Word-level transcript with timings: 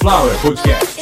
Sunflower 0.00 0.34
Podcast. 0.38 0.98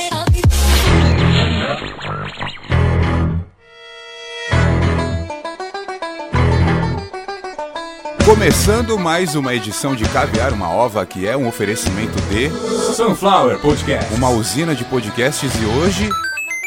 Começando 8.24 8.98
mais 8.98 9.36
uma 9.36 9.54
edição 9.54 9.94
de 9.94 10.04
Caviar 10.08 10.52
uma 10.52 10.68
Ova, 10.68 11.06
que 11.06 11.28
é 11.28 11.36
um 11.36 11.46
oferecimento 11.46 12.20
de 12.22 12.50
Sunflower 12.92 13.60
Podcast. 13.60 14.12
uma 14.14 14.30
usina 14.30 14.74
de 14.74 14.84
podcasts 14.84 15.52
e 15.54 15.64
hoje 15.64 16.10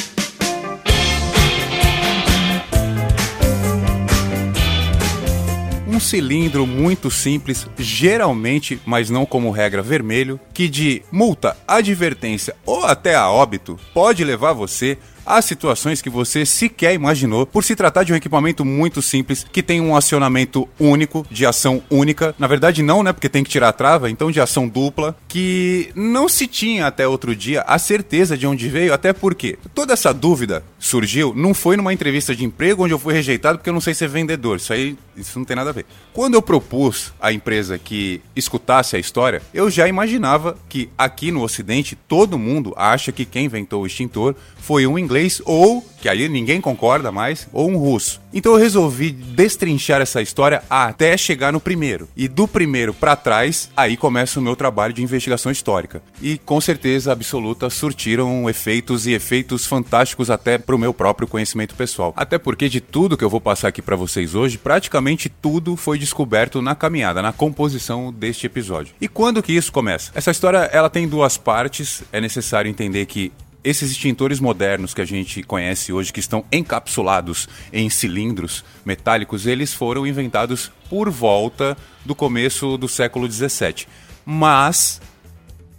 Um 5.97 6.01
cilindro 6.01 6.67
muito 6.67 7.11
simples, 7.11 7.67
geralmente, 7.79 8.79
mas 8.85 9.09
não 9.09 9.25
como 9.25 9.51
regra 9.51 9.81
vermelho, 9.81 10.39
que 10.53 10.69
de 10.69 11.03
multa, 11.11 11.57
advertência 11.67 12.55
ou 12.67 12.85
até 12.85 13.15
a 13.15 13.31
óbito 13.31 13.81
pode 13.95 14.23
levar 14.23 14.53
você 14.53 14.99
a 15.27 15.43
situações 15.43 16.01
que 16.01 16.09
você 16.09 16.47
sequer 16.47 16.95
imaginou, 16.95 17.45
por 17.45 17.65
se 17.65 17.75
tratar 17.75 18.05
de 18.05 18.13
um 18.13 18.17
equipamento 18.17 18.65
muito 18.65 19.03
simples 19.03 19.45
que 19.51 19.63
tem 19.63 19.81
um 19.81 19.97
acionamento 19.97 20.69
único, 20.79 21.27
de 21.29 21.45
ação 21.45 21.83
única. 21.91 22.35
Na 22.39 22.47
verdade, 22.47 22.83
não, 22.83 23.03
né? 23.03 23.13
Porque 23.13 23.29
tem 23.29 23.43
que 23.43 23.51
tirar 23.51 23.71
a 23.71 23.73
trava, 23.73 24.09
então 24.09 24.31
de 24.31 24.41
ação 24.41 24.69
dupla, 24.69 25.17
que 25.27 25.91
não 25.97 26.29
se 26.29 26.47
tinha 26.47 26.87
até 26.87 27.09
outro 27.09 27.35
dia 27.35 27.63
a 27.63 27.79
certeza 27.79 28.39
de 28.39 28.47
onde 28.47 28.69
veio, 28.69 28.95
até 28.95 29.13
porque 29.13 29.59
toda 29.75 29.93
essa 29.93 30.15
dúvida 30.15 30.63
surgiu 30.79 31.35
não 31.35 31.53
foi 31.53 31.77
numa 31.77 31.93
entrevista 31.93 32.37
de 32.37 32.45
emprego 32.45 32.85
onde 32.85 32.95
eu 32.95 32.99
fui 32.99 33.13
rejeitado 33.13 33.59
porque 33.59 33.69
eu 33.69 33.75
não 33.75 33.81
sei 33.81 33.95
ser 33.95 34.09
vendedor. 34.09 34.59
Isso 34.59 34.73
aí, 34.73 34.97
isso 35.17 35.39
não 35.39 35.45
tem 35.45 35.57
nada 35.57 35.71
a 35.71 35.73
ver. 35.73 35.87
Quando 36.13 36.35
eu 36.35 36.43
propus 36.43 37.13
à 37.21 37.33
empresa 37.33 37.79
que 37.79 38.21
escutasse 38.35 38.97
a 38.97 38.99
história, 38.99 39.43
eu 39.53 39.71
já 39.71 39.89
imaginava 39.89 40.57
que 40.69 40.89
aqui 40.97 41.31
no 41.31 41.43
Ocidente 41.43 41.97
todo 42.09 42.39
mundo 42.39 42.75
acha 42.77 43.13
que 43.13 43.25
quem 43.25 43.47
inventou 43.47 43.83
o 43.83 43.87
extintor 43.87 44.35
foi 44.59 44.87
um 44.87 44.99
inglês 44.99 45.41
ou, 45.45 45.85
que 46.01 46.09
aí 46.09 46.29
ninguém 46.29 46.61
concorda 46.61 47.11
mais, 47.11 47.49
ou 47.53 47.71
um 47.71 47.77
russo. 47.77 48.21
Então 48.33 48.53
eu 48.53 48.59
resolvi 48.59 49.11
destrinchar 49.13 50.01
essa 50.01 50.21
história 50.21 50.63
até 50.69 51.17
chegar 51.17 51.53
no 51.53 51.61
primeiro. 51.61 52.09
E 52.17 52.29
do 52.29 52.47
primeiro 52.47 52.93
para 52.93 53.17
trás, 53.17 53.71
aí 53.77 53.97
começa 53.97 54.39
o 54.39 54.43
meu 54.43 54.55
trabalho 54.55 54.93
de 54.93 55.03
investigação 55.03 55.51
histórica. 55.51 56.03
E 56.21 56.37
com 56.39 56.61
certeza 56.61 57.13
absoluta 57.13 57.71
surtiram 57.71 58.49
efeitos 58.49 59.07
e 59.07 59.13
efeitos 59.13 59.65
fantásticos 59.65 60.31
até 60.31 60.59
pro 60.59 60.79
meu 60.79 60.93
próprio 60.93 61.27
conhecimento 61.27 61.75
pessoal. 61.75 62.13
Até 62.15 62.39
porque 62.39 62.69
de 62.69 62.81
tudo 62.81 63.17
que 63.17 63.25
eu 63.25 63.31
vou 63.31 63.41
passar 63.41 63.69
aqui 63.69 63.81
para 63.81 63.97
vocês 63.97 64.35
hoje, 64.35 64.59
praticamente 64.59 65.29
tudo 65.29 65.77
foi 65.77 65.99
descoberto 65.99 66.61
na 66.61 66.75
caminhada, 66.75 67.23
na 67.23 67.33
composição 67.33 68.13
deste 68.13 68.47
episódio. 68.47 68.95
E 69.01 69.09
quando 69.09 69.43
que 69.43 69.53
isso 69.53 69.73
começa? 69.73 70.13
Essa 70.15 70.31
história 70.31 70.59
ela 70.73 70.91
tem 70.91 71.09
duas 71.09 71.37
partes. 71.39 72.03
É 72.13 72.21
necessário 72.21 72.69
entender 72.69 73.07
que 73.07 73.33
esses 73.67 73.91
extintores 73.91 74.39
modernos 74.39 74.95
que 74.95 75.01
a 75.01 75.05
gente 75.05 75.43
conhece 75.43 75.93
hoje, 75.93 76.13
que 76.13 76.21
estão 76.21 76.45
encapsulados 76.53 77.49
em 77.73 77.91
cilindros 77.91 78.65
metálicos, 78.85 79.45
eles 79.45 79.75
foram 79.75 80.07
inventados 80.07 80.71
por 80.89 81.11
volta 81.11 81.77
do 82.05 82.15
começo 82.15 82.79
do 82.79 82.87
século 82.87 83.27
17. 83.27 83.89
Mas 84.25 85.01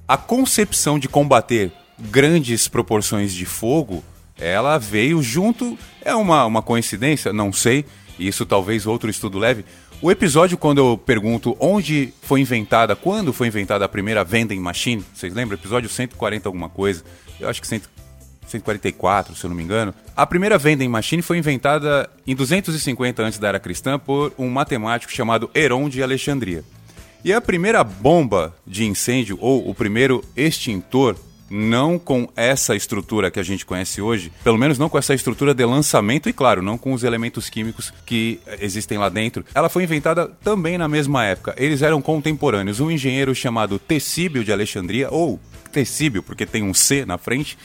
a 0.05 0.17
concepção 0.17 0.99
de 0.99 1.07
combater 1.07 1.71
grandes 1.97 2.67
proporções 2.67 3.33
de 3.33 3.45
fogo, 3.45 4.03
ela 4.37 4.77
veio 4.77 5.23
junto. 5.23 5.79
É 6.03 6.13
uma, 6.13 6.45
uma 6.45 6.61
coincidência? 6.61 7.31
Não 7.31 7.53
sei. 7.53 7.85
Isso 8.19 8.45
talvez 8.45 8.85
outro 8.85 9.09
estudo 9.09 9.39
leve. 9.39 9.63
O 9.99 10.11
episódio, 10.11 10.57
quando 10.57 10.77
eu 10.77 10.97
pergunto 10.97 11.57
onde 11.59 12.13
foi 12.21 12.41
inventada, 12.41 12.95
quando 12.95 13.33
foi 13.33 13.47
inventada 13.47 13.83
a 13.83 13.89
primeira 13.89 14.23
vending 14.23 14.59
machine, 14.59 15.03
vocês 15.13 15.33
lembram? 15.33 15.57
Episódio 15.57 15.89
140 15.89 16.47
alguma 16.47 16.69
coisa 16.69 17.03
eu 17.39 17.47
acho 17.47 17.61
que 17.61 17.67
144, 17.67 19.35
se 19.35 19.43
eu 19.43 19.49
não 19.49 19.57
me 19.57 19.63
engano. 19.63 19.93
A 20.15 20.25
primeira 20.25 20.57
vending 20.57 20.87
machine 20.87 21.21
foi 21.21 21.37
inventada 21.37 22.09
em 22.25 22.35
250 22.35 23.21
antes 23.21 23.39
da 23.39 23.47
era 23.47 23.59
cristã 23.59 23.99
por 23.99 24.33
um 24.37 24.49
matemático 24.49 25.11
chamado 25.11 25.49
Heron 25.53 25.89
de 25.89 26.01
Alexandria. 26.01 26.63
E 27.23 27.33
a 27.33 27.41
primeira 27.41 27.83
bomba 27.83 28.55
de 28.65 28.85
incêndio, 28.85 29.37
ou 29.41 29.69
o 29.69 29.75
primeiro 29.75 30.23
extintor 30.35 31.15
não 31.49 31.97
com 31.97 32.29
essa 32.35 32.75
estrutura 32.75 33.31
que 33.31 33.39
a 33.39 33.43
gente 33.43 33.65
conhece 33.65 34.01
hoje, 34.01 34.31
pelo 34.43 34.57
menos 34.57 34.77
não 34.77 34.89
com 34.89 34.97
essa 34.97 35.13
estrutura 35.13 35.53
de 35.53 35.65
lançamento 35.65 36.29
e, 36.29 36.33
claro, 36.33 36.61
não 36.61 36.77
com 36.77 36.93
os 36.93 37.03
elementos 37.03 37.49
químicos 37.49 37.93
que 38.05 38.39
existem 38.59 38.97
lá 38.97 39.09
dentro. 39.09 39.45
Ela 39.53 39.69
foi 39.69 39.83
inventada 39.83 40.27
também 40.43 40.77
na 40.77 40.87
mesma 40.87 41.25
época. 41.25 41.55
Eles 41.57 41.81
eram 41.81 42.01
contemporâneos. 42.01 42.79
Um 42.79 42.91
engenheiro 42.91 43.33
chamado 43.33 43.79
Tecíbio 43.79 44.43
de 44.43 44.51
Alexandria, 44.51 45.07
ou 45.11 45.39
Tecíbio, 45.71 46.23
porque 46.23 46.45
tem 46.45 46.63
um 46.63 46.73
C 46.73 47.05
na 47.05 47.17
frente. 47.17 47.57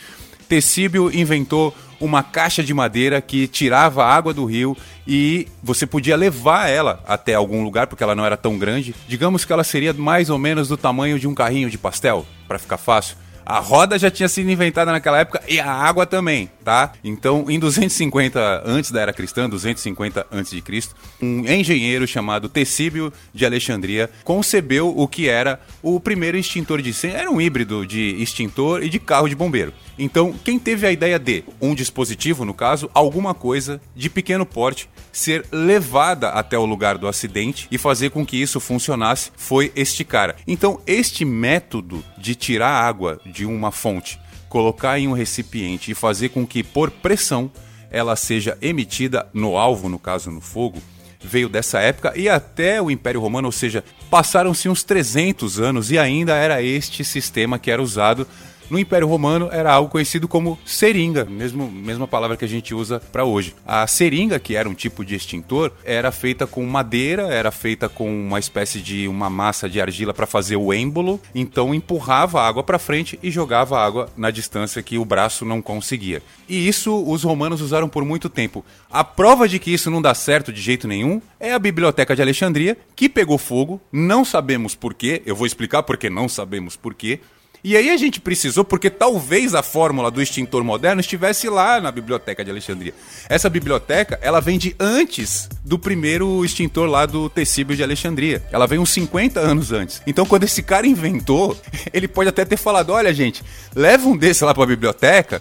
Tecíbio 0.49 1.11
inventou 1.15 1.75
uma 1.99 2.23
caixa 2.23 2.63
de 2.63 2.75
madeira 2.75 3.21
que 3.21 3.47
tirava 3.47 4.05
a 4.05 4.15
água 4.15 4.35
do 4.35 4.45
rio 4.45 4.77
e 5.07 5.47
você 5.63 5.87
podia 5.87 6.17
levar 6.17 6.69
ela 6.69 7.03
até 7.07 7.35
algum 7.35 7.63
lugar, 7.63 7.87
porque 7.87 8.03
ela 8.03 8.15
não 8.15 8.25
era 8.25 8.37
tão 8.37 8.59
grande. 8.59 8.95
Digamos 9.09 9.45
que 9.45 9.53
ela 9.53 9.65
seria 9.65 9.93
mais 9.93 10.29
ou 10.29 10.39
menos 10.39 10.69
do 10.69 10.77
tamanho 10.77 11.19
de 11.19 11.29
um 11.29 11.35
carrinho 11.35 11.71
de 11.71 11.79
pastel, 11.79 12.27
para 12.47 12.59
ficar 12.59 12.77
fácil. 12.77 13.17
A 13.45 13.59
roda 13.59 13.99
já 13.99 14.11
tinha 14.11 14.29
sido 14.29 14.51
inventada 14.51 14.93
naquela 14.93 15.19
época 15.19 15.43
e 15.49 15.59
a 15.59 15.71
água 15.71 16.07
também, 16.07 16.51
tá? 16.65 16.93
Então, 17.03 17.47
em 17.49 17.59
250 17.59 18.63
antes 18.65 18.91
da 18.91 19.01
era 19.01 19.13
cristã, 19.13 19.49
250 19.49 20.27
antes 20.31 20.53
de 20.53 20.61
Cristo, 20.61 20.95
um 21.21 21.45
engenheiro 21.47 22.07
chamado 22.07 22.49
Tecíbio 22.49 23.13
de 23.35 23.45
Alexandria 23.45 24.09
concebeu 24.25 24.93
o 24.97 25.09
que 25.09 25.29
era 25.29 25.61
o 25.83 25.99
primeiro 25.99 26.37
extintor 26.37 26.81
de 26.81 26.91
incêndio. 26.91 27.19
Era 27.19 27.31
um 27.31 27.41
híbrido 27.41 27.87
de 27.87 28.17
extintor 28.23 28.83
e 28.83 28.89
de 28.89 28.99
carro 28.99 29.29
de 29.29 29.35
bombeiro. 29.35 29.73
Então, 30.05 30.35
quem 30.45 30.59
teve 30.59 30.85
a 30.85 30.91
ideia 30.91 31.17
de 31.17 31.45
um 31.61 31.77
dispositivo, 31.77 32.45
no 32.45 32.53
caso, 32.53 32.91
alguma 32.93 33.33
coisa 33.33 33.81
de 33.95 34.11
pequeno 34.11 34.45
porte 34.45 34.91
ser 35.13 35.47
levada 35.53 36.31
até 36.31 36.59
o 36.59 36.67
lugar 36.67 36.99
do 36.99 37.07
acidente 37.07 37.69
e 37.71 37.79
fazer 37.79 38.11
com 38.11 38.27
que 38.27 38.37
isso 38.37 38.59
funcionasse 38.59 39.31
foi 39.37 39.71
este 39.77 40.03
cara. 40.03 40.35
Então, 40.45 40.81
este 40.89 41.25
método 41.25 42.05
de 42.19 42.35
tirar 42.35 42.83
água 42.83 43.21
de 43.25 43.47
uma 43.47 43.71
fonte, 43.71 44.19
colocar 44.49 44.99
em 44.99 45.07
um 45.07 45.13
recipiente 45.13 45.93
e 45.93 45.95
fazer 45.95 46.31
com 46.31 46.45
que, 46.45 46.65
por 46.65 46.91
pressão, 46.91 47.49
ela 47.89 48.17
seja 48.17 48.59
emitida 48.61 49.29
no 49.33 49.57
alvo, 49.57 49.89
no 49.89 50.01
caso 50.01 50.33
no 50.33 50.41
fogo, 50.41 50.83
veio 51.23 51.49
dessa 51.49 51.79
época 51.79 52.13
e 52.17 52.29
até 52.29 52.83
o 52.83 52.91
Império 52.91 53.21
Romano, 53.21 53.47
ou 53.47 53.53
seja, 53.53 53.85
passaram-se 54.11 54.69
uns 54.69 54.83
300 54.83 55.61
anos 55.61 55.93
e 55.93 55.99
ainda 55.99 56.35
era 56.35 56.61
este 56.61 57.05
sistema 57.05 57.57
que 57.57 57.71
era 57.71 57.81
usado 57.81 58.27
no 58.73 58.79
Império 58.79 59.07
Romano 59.07 59.51
era 59.53 59.71
algo 59.71 59.91
conhecido 59.91 60.27
como 60.27 60.59
seringa, 60.65 61.27
mesmo 61.27 61.71
mesma 61.71 62.09
palavra 62.09 62.39
que 62.39 62.45
a 62.47 62.49
gente 62.49 62.75
usa 62.75 62.99
para 63.13 63.23
hoje. 63.23 63.55
A 63.67 63.87
seringa, 63.87 64.39
que 64.39 64.57
era 64.57 64.67
um 64.67 64.73
tipo 64.73 65.05
de 65.05 65.15
extintor, 65.15 65.71
era 65.85 66.11
feita 66.11 66.47
com 66.47 66.65
madeira, 66.65 67.25
era 67.25 67.51
feita 67.51 67.87
com 67.87 68.11
uma 68.11 68.39
espécie 68.39 68.81
de 68.81 69.07
uma 69.07 69.29
massa 69.29 69.69
de 69.69 69.79
argila 69.79 70.15
para 70.15 70.27
fazer 70.27 70.57
o 70.57 70.73
êmbolo, 70.73 71.21
então 71.35 71.75
empurrava 71.75 72.41
a 72.41 72.49
água 72.49 72.63
para 72.63 72.79
frente 72.79 73.19
e 73.23 73.31
jogava 73.31 73.79
a 73.79 73.85
água 73.85 74.09
na 74.17 74.31
distância 74.31 74.83
que 74.83 74.97
o 74.97 75.05
braço 75.05 75.45
não 75.45 75.61
conseguia. 75.61 76.23
E 76.49 76.67
isso 76.67 76.97
os 77.07 77.23
romanos 77.25 77.61
usaram 77.61 77.91
por 77.91 78.07
muito 78.07 78.31
tempo. 78.31 78.65
A 78.91 79.05
prova 79.05 79.47
de 79.47 79.59
que 79.59 79.71
isso 79.71 79.91
não 79.91 80.01
dá 80.01 80.15
certo 80.15 80.51
de 80.51 80.63
jeito 80.63 80.89
nenhum 80.89 81.21
é 81.39 81.53
a 81.53 81.59
Biblioteca 81.59 82.17
de 82.17 82.23
Alexandria, 82.23 82.79
que 82.97 83.07
pegou 83.07 83.37
fogo, 83.37 83.83
não 83.93 84.25
sabemos 84.25 84.75
porquê, 84.75 85.21
eu 85.27 85.37
vou 85.37 85.47
explicar 85.47 85.83
porque 85.83 86.09
não 86.09 86.27
sabemos 86.27 86.75
porquê, 86.75 87.21
e 87.65 87.77
aí 87.77 87.91
a 87.91 87.97
gente 87.97 88.21
precisou, 88.21 88.65
porque 88.65 88.91
talvez 88.91 89.55
a 89.55 89.63
fórmula 89.63 90.11
do 90.11 90.21
extintor 90.21 90.65
moderno 90.65 91.01
estivesse 91.01 91.49
lá 91.49 91.81
na 91.81 91.93
biblioteca 91.93 92.45
de 92.45 92.51
Alexandria. 92.51 92.93
Essa 93.29 93.49
biblioteca, 93.49 94.19
ela 94.21 94.41
vem 94.41 94.59
de 94.59 94.75
antes 94.81 95.49
do 95.65 95.79
primeiro 95.79 96.45
extintor 96.45 96.89
lá 96.89 97.07
do 97.07 97.31
Tecíbio 97.31 97.77
de 97.77 97.83
Alexandria. 97.83 98.43
Ela 98.51 98.67
vem 98.67 98.81
uns 98.81 98.91
50 98.91 99.39
anos 99.39 99.71
antes. 99.71 100.03
Então, 100.07 100.27
quando 100.27 100.43
esse 100.43 100.63
cara 100.63 100.87
inventou, 100.87 101.57
ele 101.95 102.09
pode 102.09 102.29
até 102.29 102.45
ter 102.45 102.57
falado: 102.57 102.91
olha, 102.91 103.15
gente, 103.15 103.45
leva 103.75 104.09
um 104.09 104.17
desse 104.17 104.45
lá 104.45 104.53
pra 104.53 104.67
biblioteca 104.67 105.41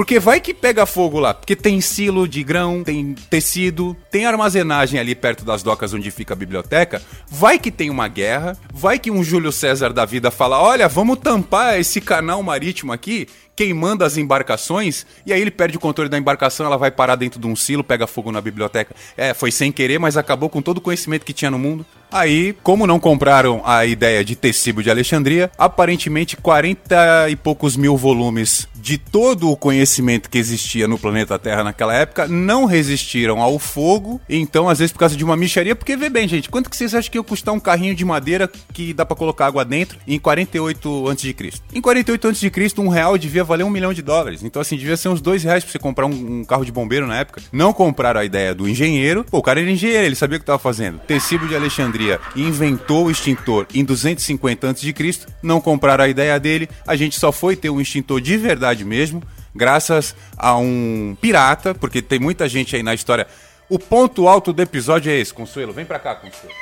porque 0.00 0.18
vai 0.18 0.40
que 0.40 0.54
pega 0.54 0.86
fogo 0.86 1.20
lá, 1.20 1.34
porque 1.34 1.54
tem 1.54 1.78
silo 1.78 2.26
de 2.26 2.42
grão, 2.42 2.82
tem 2.82 3.14
tecido, 3.28 3.94
tem 4.10 4.24
armazenagem 4.24 4.98
ali 4.98 5.14
perto 5.14 5.44
das 5.44 5.62
docas 5.62 5.92
onde 5.92 6.10
fica 6.10 6.32
a 6.32 6.36
biblioteca. 6.36 7.02
Vai 7.28 7.58
que 7.58 7.70
tem 7.70 7.90
uma 7.90 8.08
guerra, 8.08 8.56
vai 8.72 8.98
que 8.98 9.10
um 9.10 9.22
Júlio 9.22 9.52
César 9.52 9.92
da 9.92 10.06
vida 10.06 10.30
fala: 10.30 10.58
olha, 10.58 10.88
vamos 10.88 11.18
tampar 11.18 11.78
esse 11.78 12.00
canal 12.00 12.42
marítimo 12.42 12.94
aqui, 12.94 13.28
queimando 13.60 14.06
as 14.06 14.16
embarcações, 14.16 15.04
e 15.26 15.34
aí 15.34 15.40
ele 15.42 15.50
perde 15.50 15.76
o 15.76 15.80
controle 15.80 16.08
da 16.08 16.16
embarcação, 16.16 16.64
ela 16.64 16.78
vai 16.78 16.90
parar 16.90 17.14
dentro 17.14 17.38
de 17.38 17.46
um 17.46 17.54
silo, 17.54 17.84
pega 17.84 18.06
fogo 18.06 18.32
na 18.32 18.40
biblioteca. 18.40 18.96
É, 19.14 19.34
foi 19.34 19.50
sem 19.50 19.70
querer, 19.70 19.98
mas 19.98 20.16
acabou 20.16 20.48
com 20.48 20.62
todo 20.62 20.78
o 20.78 20.80
conhecimento 20.80 21.26
que 21.26 21.34
tinha 21.34 21.50
no 21.50 21.58
mundo. 21.58 21.84
Aí, 22.10 22.56
como 22.62 22.86
não 22.86 22.98
compraram 22.98 23.60
a 23.64 23.84
ideia 23.84 24.24
de 24.24 24.34
tecido 24.34 24.82
de 24.82 24.90
Alexandria, 24.90 25.50
aparentemente 25.58 26.38
40 26.38 27.28
e 27.28 27.36
poucos 27.36 27.76
mil 27.76 27.98
volumes 27.98 28.66
de 28.74 28.96
todo 28.96 29.50
o 29.50 29.56
conhecimento 29.56 30.28
que 30.28 30.38
existia 30.38 30.88
no 30.88 30.98
planeta 30.98 31.38
Terra 31.38 31.62
naquela 31.62 31.94
época 31.94 32.26
não 32.26 32.64
resistiram 32.64 33.40
ao 33.40 33.58
fogo. 33.58 34.20
Então, 34.28 34.68
às 34.68 34.78
vezes, 34.78 34.92
por 34.92 35.00
causa 35.00 35.16
de 35.16 35.22
uma 35.22 35.36
micharia, 35.36 35.76
porque 35.76 35.96
vê 35.96 36.08
bem, 36.08 36.26
gente, 36.26 36.48
quanto 36.48 36.70
que 36.70 36.76
vocês 36.76 36.94
acham 36.94 37.10
que 37.10 37.18
ia 37.18 37.22
custar 37.22 37.54
um 37.54 37.60
carrinho 37.60 37.94
de 37.94 38.04
madeira 38.04 38.50
que 38.72 38.92
dá 38.92 39.04
para 39.04 39.16
colocar 39.16 39.46
água 39.46 39.64
dentro 39.64 39.98
em 40.08 40.18
48 40.18 41.10
a.C.? 41.10 41.36
Em 41.74 41.80
48 41.80 42.28
a.C., 42.28 42.50
um 42.78 42.88
real 42.88 43.18
devia 43.18 43.44
valer 43.50 43.64
um 43.64 43.70
milhão 43.70 43.92
de 43.92 44.00
dólares. 44.00 44.42
Então, 44.42 44.62
assim, 44.62 44.76
devia 44.76 44.96
ser 44.96 45.08
uns 45.08 45.20
dois 45.20 45.42
reais 45.42 45.64
pra 45.64 45.72
você 45.72 45.78
comprar 45.78 46.06
um, 46.06 46.40
um 46.40 46.44
carro 46.44 46.64
de 46.64 46.72
bombeiro 46.72 47.06
na 47.06 47.18
época. 47.18 47.42
Não 47.52 47.72
compraram 47.72 48.20
a 48.20 48.24
ideia 48.24 48.54
do 48.54 48.68
engenheiro. 48.68 49.24
Pô, 49.24 49.38
o 49.38 49.42
cara 49.42 49.60
era 49.60 49.70
engenheiro, 49.70 50.04
ele 50.04 50.14
sabia 50.14 50.36
o 50.36 50.40
que 50.40 50.44
estava 50.44 50.58
fazendo. 50.58 51.00
Tecido 51.00 51.46
de 51.48 51.54
Alexandria 51.54 52.20
inventou 52.34 53.06
o 53.06 53.10
extintor 53.10 53.66
em 53.74 53.84
250 53.84 54.70
a.C., 54.70 54.94
não 55.42 55.60
compraram 55.60 56.04
a 56.04 56.08
ideia 56.08 56.38
dele, 56.38 56.68
a 56.86 56.94
gente 56.94 57.18
só 57.18 57.32
foi 57.32 57.56
ter 57.56 57.70
um 57.70 57.80
extintor 57.80 58.20
de 58.20 58.36
verdade 58.36 58.84
mesmo, 58.84 59.22
graças 59.54 60.14
a 60.36 60.56
um 60.56 61.16
pirata, 61.20 61.74
porque 61.74 62.00
tem 62.00 62.18
muita 62.18 62.48
gente 62.48 62.76
aí 62.76 62.82
na 62.82 62.94
história. 62.94 63.26
O 63.68 63.78
ponto 63.78 64.28
alto 64.28 64.52
do 64.52 64.62
episódio 64.62 65.10
é 65.10 65.16
esse, 65.16 65.32
Consuelo. 65.32 65.72
Vem 65.72 65.84
pra 65.84 65.98
cá, 65.98 66.14
Consuelo. 66.14 66.54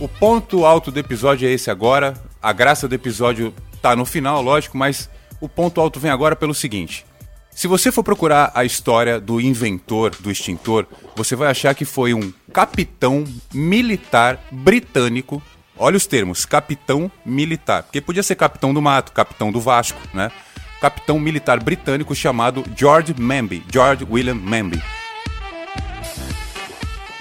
O 0.00 0.08
ponto 0.08 0.64
alto 0.64 0.90
do 0.90 0.98
episódio 0.98 1.48
é 1.48 1.52
esse 1.52 1.70
agora. 1.70 2.14
A 2.42 2.52
graça 2.52 2.88
do 2.88 2.94
episódio 2.94 3.54
tá 3.82 3.96
no 3.96 4.06
final, 4.06 4.40
lógico, 4.40 4.78
mas 4.78 5.10
o 5.40 5.48
ponto 5.48 5.80
alto 5.80 5.98
vem 5.98 6.10
agora 6.10 6.36
pelo 6.36 6.54
seguinte. 6.54 7.04
Se 7.50 7.66
você 7.66 7.92
for 7.92 8.02
procurar 8.02 8.50
a 8.54 8.64
história 8.64 9.20
do 9.20 9.40
inventor 9.40 10.14
do 10.20 10.30
extintor, 10.30 10.86
você 11.14 11.36
vai 11.36 11.50
achar 11.50 11.74
que 11.74 11.84
foi 11.84 12.14
um 12.14 12.32
capitão 12.52 13.24
militar 13.52 14.40
britânico. 14.50 15.42
Olha 15.76 15.96
os 15.96 16.06
termos, 16.06 16.46
capitão 16.46 17.10
militar. 17.26 17.82
Porque 17.82 18.00
podia 18.00 18.22
ser 18.22 18.36
capitão 18.36 18.72
do 18.72 18.80
mato, 18.80 19.12
capitão 19.12 19.52
do 19.52 19.60
Vasco, 19.60 20.00
né? 20.14 20.30
Capitão 20.80 21.18
militar 21.20 21.62
britânico 21.62 22.14
chamado 22.14 22.64
George 22.74 23.14
Manby, 23.18 23.62
George 23.70 24.06
William 24.10 24.34
Manby. 24.34 24.82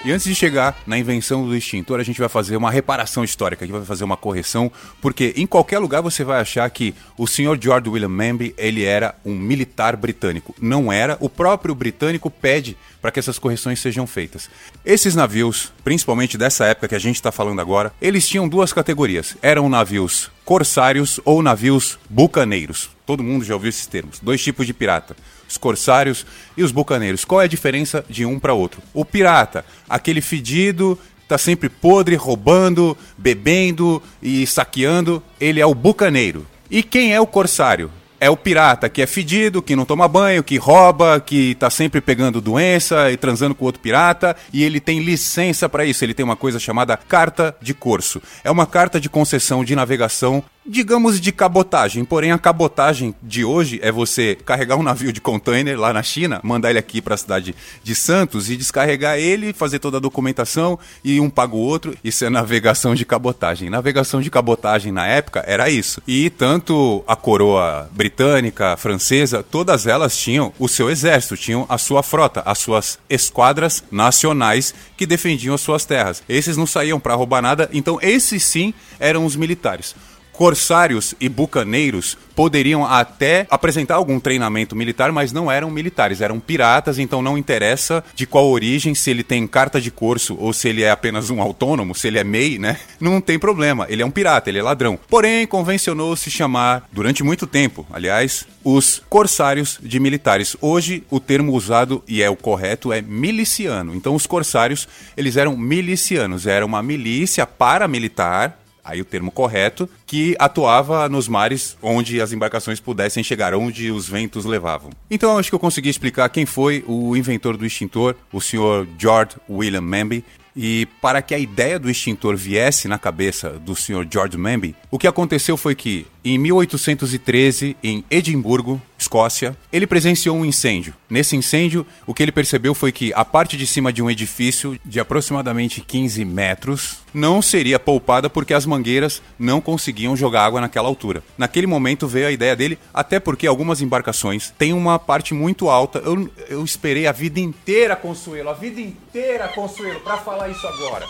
E 0.03 0.11
antes 0.11 0.25
de 0.25 0.33
chegar 0.33 0.81
na 0.87 0.97
invenção 0.97 1.45
do 1.45 1.55
extintor, 1.55 1.99
a 1.99 2.03
gente 2.03 2.19
vai 2.19 2.27
fazer 2.27 2.57
uma 2.57 2.71
reparação 2.71 3.23
histórica, 3.23 3.63
a 3.63 3.67
gente 3.67 3.77
vai 3.77 3.85
fazer 3.85 4.03
uma 4.03 4.17
correção, 4.17 4.71
porque 4.99 5.31
em 5.37 5.45
qualquer 5.45 5.77
lugar 5.77 6.01
você 6.01 6.23
vai 6.23 6.41
achar 6.41 6.67
que 6.71 6.95
o 7.15 7.27
Sr. 7.27 7.55
George 7.61 7.87
William 7.87 8.09
Manby, 8.09 8.55
ele 8.57 8.83
era 8.83 9.13
um 9.23 9.35
militar 9.35 9.95
britânico. 9.95 10.55
Não 10.59 10.91
era, 10.91 11.17
o 11.19 11.29
próprio 11.29 11.75
britânico 11.75 12.31
pede 12.31 12.75
para 12.99 13.11
que 13.11 13.19
essas 13.19 13.37
correções 13.37 13.79
sejam 13.79 14.07
feitas. 14.07 14.49
Esses 14.83 15.13
navios, 15.13 15.71
principalmente 15.83 16.35
dessa 16.35 16.65
época 16.65 16.87
que 16.87 16.95
a 16.95 16.99
gente 16.99 17.17
está 17.17 17.31
falando 17.31 17.61
agora, 17.61 17.93
eles 18.01 18.27
tinham 18.27 18.49
duas 18.49 18.73
categorias. 18.73 19.37
Eram 19.39 19.69
navios 19.69 20.31
corsários 20.43 21.19
ou 21.23 21.43
navios 21.43 21.99
bucaneiros. 22.09 22.89
Todo 23.05 23.21
mundo 23.21 23.45
já 23.45 23.53
ouviu 23.53 23.69
esses 23.69 23.85
termos. 23.85 24.19
Dois 24.19 24.43
tipos 24.43 24.65
de 24.65 24.73
pirata 24.73 25.15
os 25.51 25.57
corsários 25.57 26.25
e 26.55 26.63
os 26.63 26.71
bucaneiros. 26.71 27.25
Qual 27.25 27.41
é 27.41 27.45
a 27.45 27.47
diferença 27.47 28.03
de 28.09 28.25
um 28.25 28.39
para 28.39 28.53
outro? 28.53 28.81
O 28.93 29.03
pirata, 29.05 29.65
aquele 29.89 30.21
fedido, 30.21 30.97
tá 31.27 31.37
sempre 31.37 31.69
podre, 31.69 32.15
roubando, 32.15 32.97
bebendo 33.17 34.01
e 34.21 34.47
saqueando, 34.47 35.21
ele 35.39 35.59
é 35.59 35.65
o 35.65 35.75
bucaneiro. 35.75 36.47
E 36.69 36.81
quem 36.81 37.13
é 37.13 37.19
o 37.19 37.27
corsário? 37.27 37.91
É 38.19 38.29
o 38.29 38.37
pirata 38.37 38.87
que 38.87 39.01
é 39.01 39.07
fedido, 39.07 39.63
que 39.63 39.75
não 39.75 39.83
toma 39.83 40.07
banho, 40.07 40.43
que 40.43 40.55
rouba, 40.55 41.19
que 41.19 41.55
tá 41.55 41.71
sempre 41.71 41.99
pegando 41.99 42.39
doença 42.39 43.11
e 43.11 43.17
transando 43.17 43.55
com 43.55 43.65
outro 43.65 43.81
pirata, 43.81 44.35
e 44.53 44.63
ele 44.63 44.79
tem 44.79 44.99
licença 44.99 45.67
para 45.67 45.85
isso. 45.85 46.05
Ele 46.05 46.13
tem 46.13 46.23
uma 46.23 46.35
coisa 46.35 46.59
chamada 46.59 46.95
carta 46.95 47.55
de 47.59 47.73
corso. 47.73 48.21
É 48.43 48.51
uma 48.51 48.67
carta 48.67 49.01
de 49.01 49.09
concessão 49.09 49.65
de 49.65 49.75
navegação 49.75 50.43
digamos, 50.65 51.19
de 51.19 51.31
cabotagem. 51.31 52.05
Porém, 52.05 52.31
a 52.31 52.37
cabotagem 52.37 53.15
de 53.21 53.43
hoje 53.43 53.79
é 53.81 53.91
você 53.91 54.35
carregar 54.35 54.75
um 54.75 54.83
navio 54.83 55.11
de 55.11 55.19
container 55.19 55.79
lá 55.79 55.91
na 55.91 56.03
China, 56.03 56.39
mandar 56.43 56.69
ele 56.69 56.79
aqui 56.79 57.01
para 57.01 57.15
a 57.15 57.17
cidade 57.17 57.55
de 57.83 57.95
Santos 57.95 58.49
e 58.49 58.55
descarregar 58.55 59.17
ele, 59.17 59.53
fazer 59.53 59.79
toda 59.79 59.97
a 59.97 59.99
documentação 59.99 60.77
e 61.03 61.19
um 61.19 61.29
paga 61.29 61.55
o 61.55 61.59
outro. 61.59 61.95
Isso 62.03 62.23
é 62.23 62.29
navegação 62.29 62.93
de 62.93 63.05
cabotagem. 63.05 63.69
Navegação 63.69 64.21
de 64.21 64.29
cabotagem 64.29 64.91
na 64.91 65.07
época 65.07 65.43
era 65.47 65.69
isso. 65.69 66.01
E 66.07 66.29
tanto 66.29 67.03
a 67.07 67.15
coroa 67.15 67.89
britânica, 67.91 68.77
francesa, 68.77 69.43
todas 69.43 69.87
elas 69.87 70.15
tinham 70.15 70.53
o 70.59 70.67
seu 70.67 70.89
exército, 70.89 71.35
tinham 71.35 71.65
a 71.67 71.77
sua 71.77 72.03
frota, 72.03 72.43
as 72.45 72.59
suas 72.59 72.99
esquadras 73.09 73.83
nacionais 73.91 74.73
que 74.95 75.07
defendiam 75.07 75.55
as 75.55 75.61
suas 75.61 75.85
terras. 75.85 76.23
Esses 76.29 76.55
não 76.55 76.67
saíam 76.67 76.99
para 76.99 77.15
roubar 77.15 77.41
nada, 77.41 77.69
então 77.73 77.97
esses 78.01 78.43
sim 78.43 78.73
eram 78.99 79.25
os 79.25 79.35
militares 79.35 79.95
corsários 80.41 81.13
e 81.21 81.29
bucaneiros 81.29 82.17
poderiam 82.35 82.83
até 82.83 83.45
apresentar 83.47 83.93
algum 83.93 84.19
treinamento 84.19 84.75
militar, 84.75 85.11
mas 85.11 85.31
não 85.31 85.51
eram 85.51 85.69
militares, 85.69 86.19
eram 86.19 86.39
piratas, 86.39 86.97
então 86.97 87.21
não 87.21 87.37
interessa 87.37 88.03
de 88.15 88.25
qual 88.25 88.49
origem, 88.49 88.95
se 88.95 89.11
ele 89.11 89.23
tem 89.23 89.45
carta 89.45 89.79
de 89.79 89.91
corso 89.91 90.35
ou 90.39 90.51
se 90.51 90.67
ele 90.67 90.81
é 90.81 90.89
apenas 90.89 91.29
um 91.29 91.43
autônomo, 91.43 91.93
se 91.93 92.07
ele 92.07 92.17
é 92.17 92.23
MEI, 92.23 92.57
né? 92.57 92.79
Não 92.99 93.21
tem 93.21 93.37
problema, 93.37 93.85
ele 93.87 94.01
é 94.01 94.05
um 94.05 94.09
pirata, 94.09 94.49
ele 94.49 94.57
é 94.57 94.63
ladrão. 94.63 94.97
Porém, 95.07 95.45
convencionou 95.45 96.15
se 96.15 96.31
chamar, 96.31 96.87
durante 96.91 97.23
muito 97.23 97.45
tempo, 97.45 97.85
aliás, 97.91 98.47
os 98.63 99.01
corsários 99.09 99.79
de 99.81 99.99
militares. 99.99 100.55
Hoje, 100.59 101.03
o 101.09 101.19
termo 101.19 101.53
usado, 101.53 102.03
e 102.07 102.21
é 102.21 102.29
o 102.29 102.35
correto, 102.35 102.91
é 102.91 103.01
miliciano. 103.01 103.93
Então, 103.95 104.15
os 104.15 104.25
corsários, 104.25 104.87
eles 105.15 105.37
eram 105.37 105.57
milicianos, 105.57 106.47
era 106.47 106.65
uma 106.65 106.81
milícia 106.81 107.45
paramilitar, 107.45 108.57
aí 108.83 109.01
o 109.01 109.05
termo 109.05 109.31
correto, 109.31 109.89
que 110.05 110.35
atuava 110.39 111.07
nos 111.07 111.27
mares 111.27 111.77
onde 111.81 112.21
as 112.21 112.31
embarcações 112.31 112.79
pudessem 112.79 113.23
chegar, 113.23 113.53
onde 113.53 113.91
os 113.91 114.07
ventos 114.07 114.45
levavam. 114.45 114.91
Então, 115.09 115.37
acho 115.37 115.49
que 115.49 115.55
eu 115.55 115.59
consegui 115.59 115.89
explicar 115.89 116.29
quem 116.29 116.45
foi 116.45 116.83
o 116.87 117.15
inventor 117.15 117.57
do 117.57 117.65
extintor, 117.65 118.15
o 118.31 118.41
senhor 118.41 118.87
George 118.97 119.35
William 119.49 119.81
Manby, 119.81 120.23
e 120.55 120.87
para 121.01 121.21
que 121.21 121.33
a 121.33 121.39
ideia 121.39 121.79
do 121.79 121.89
extintor 121.89 122.35
viesse 122.35 122.87
na 122.87 122.99
cabeça 122.99 123.51
do 123.51 123.75
Sr. 123.75 124.05
George 124.09 124.37
Manby, 124.37 124.75
o 124.89 124.99
que 124.99 125.07
aconteceu 125.07 125.55
foi 125.55 125.75
que, 125.75 126.05
em 126.23 126.37
1813, 126.37 127.75
em 127.83 128.03
Edimburgo, 128.09 128.81
Escócia, 128.97 129.57
ele 129.73 129.87
presenciou 129.87 130.37
um 130.37 130.45
incêndio. 130.45 130.93
Nesse 131.09 131.35
incêndio, 131.35 131.85
o 132.05 132.13
que 132.13 132.21
ele 132.21 132.31
percebeu 132.31 132.75
foi 132.75 132.91
que 132.91 133.11
a 133.15 133.25
parte 133.25 133.57
de 133.57 133.65
cima 133.65 133.91
de 133.91 134.01
um 134.03 134.09
edifício 134.09 134.79
de 134.85 134.99
aproximadamente 134.99 135.81
15 135.81 136.23
metros 136.23 136.97
não 137.11 137.41
seria 137.41 137.79
poupada 137.79 138.29
porque 138.29 138.53
as 138.53 138.65
mangueiras 138.65 139.21
não 139.39 139.59
conseguiam 139.59 140.15
jogar 140.15 140.45
água 140.45 140.61
naquela 140.61 140.87
altura. 140.87 141.23
Naquele 141.37 141.65
momento 141.65 142.07
veio 142.07 142.27
a 142.27 142.31
ideia 142.31 142.55
dele, 142.55 142.77
até 142.93 143.19
porque 143.19 143.47
algumas 143.47 143.81
embarcações 143.81 144.53
têm 144.57 144.73
uma 144.73 144.99
parte 144.99 145.33
muito 145.33 145.67
alta. 145.67 145.99
Eu, 145.99 146.29
eu 146.47 146.63
esperei 146.63 147.07
a 147.07 147.11
vida 147.11 147.39
inteira, 147.39 147.95
Consuelo, 147.95 148.49
a 148.49 148.53
vida 148.53 148.79
inteira, 148.79 149.47
Consuelo, 149.47 149.99
para 150.01 150.17
falar 150.17 150.49
isso 150.49 150.67
agora. 150.67 151.07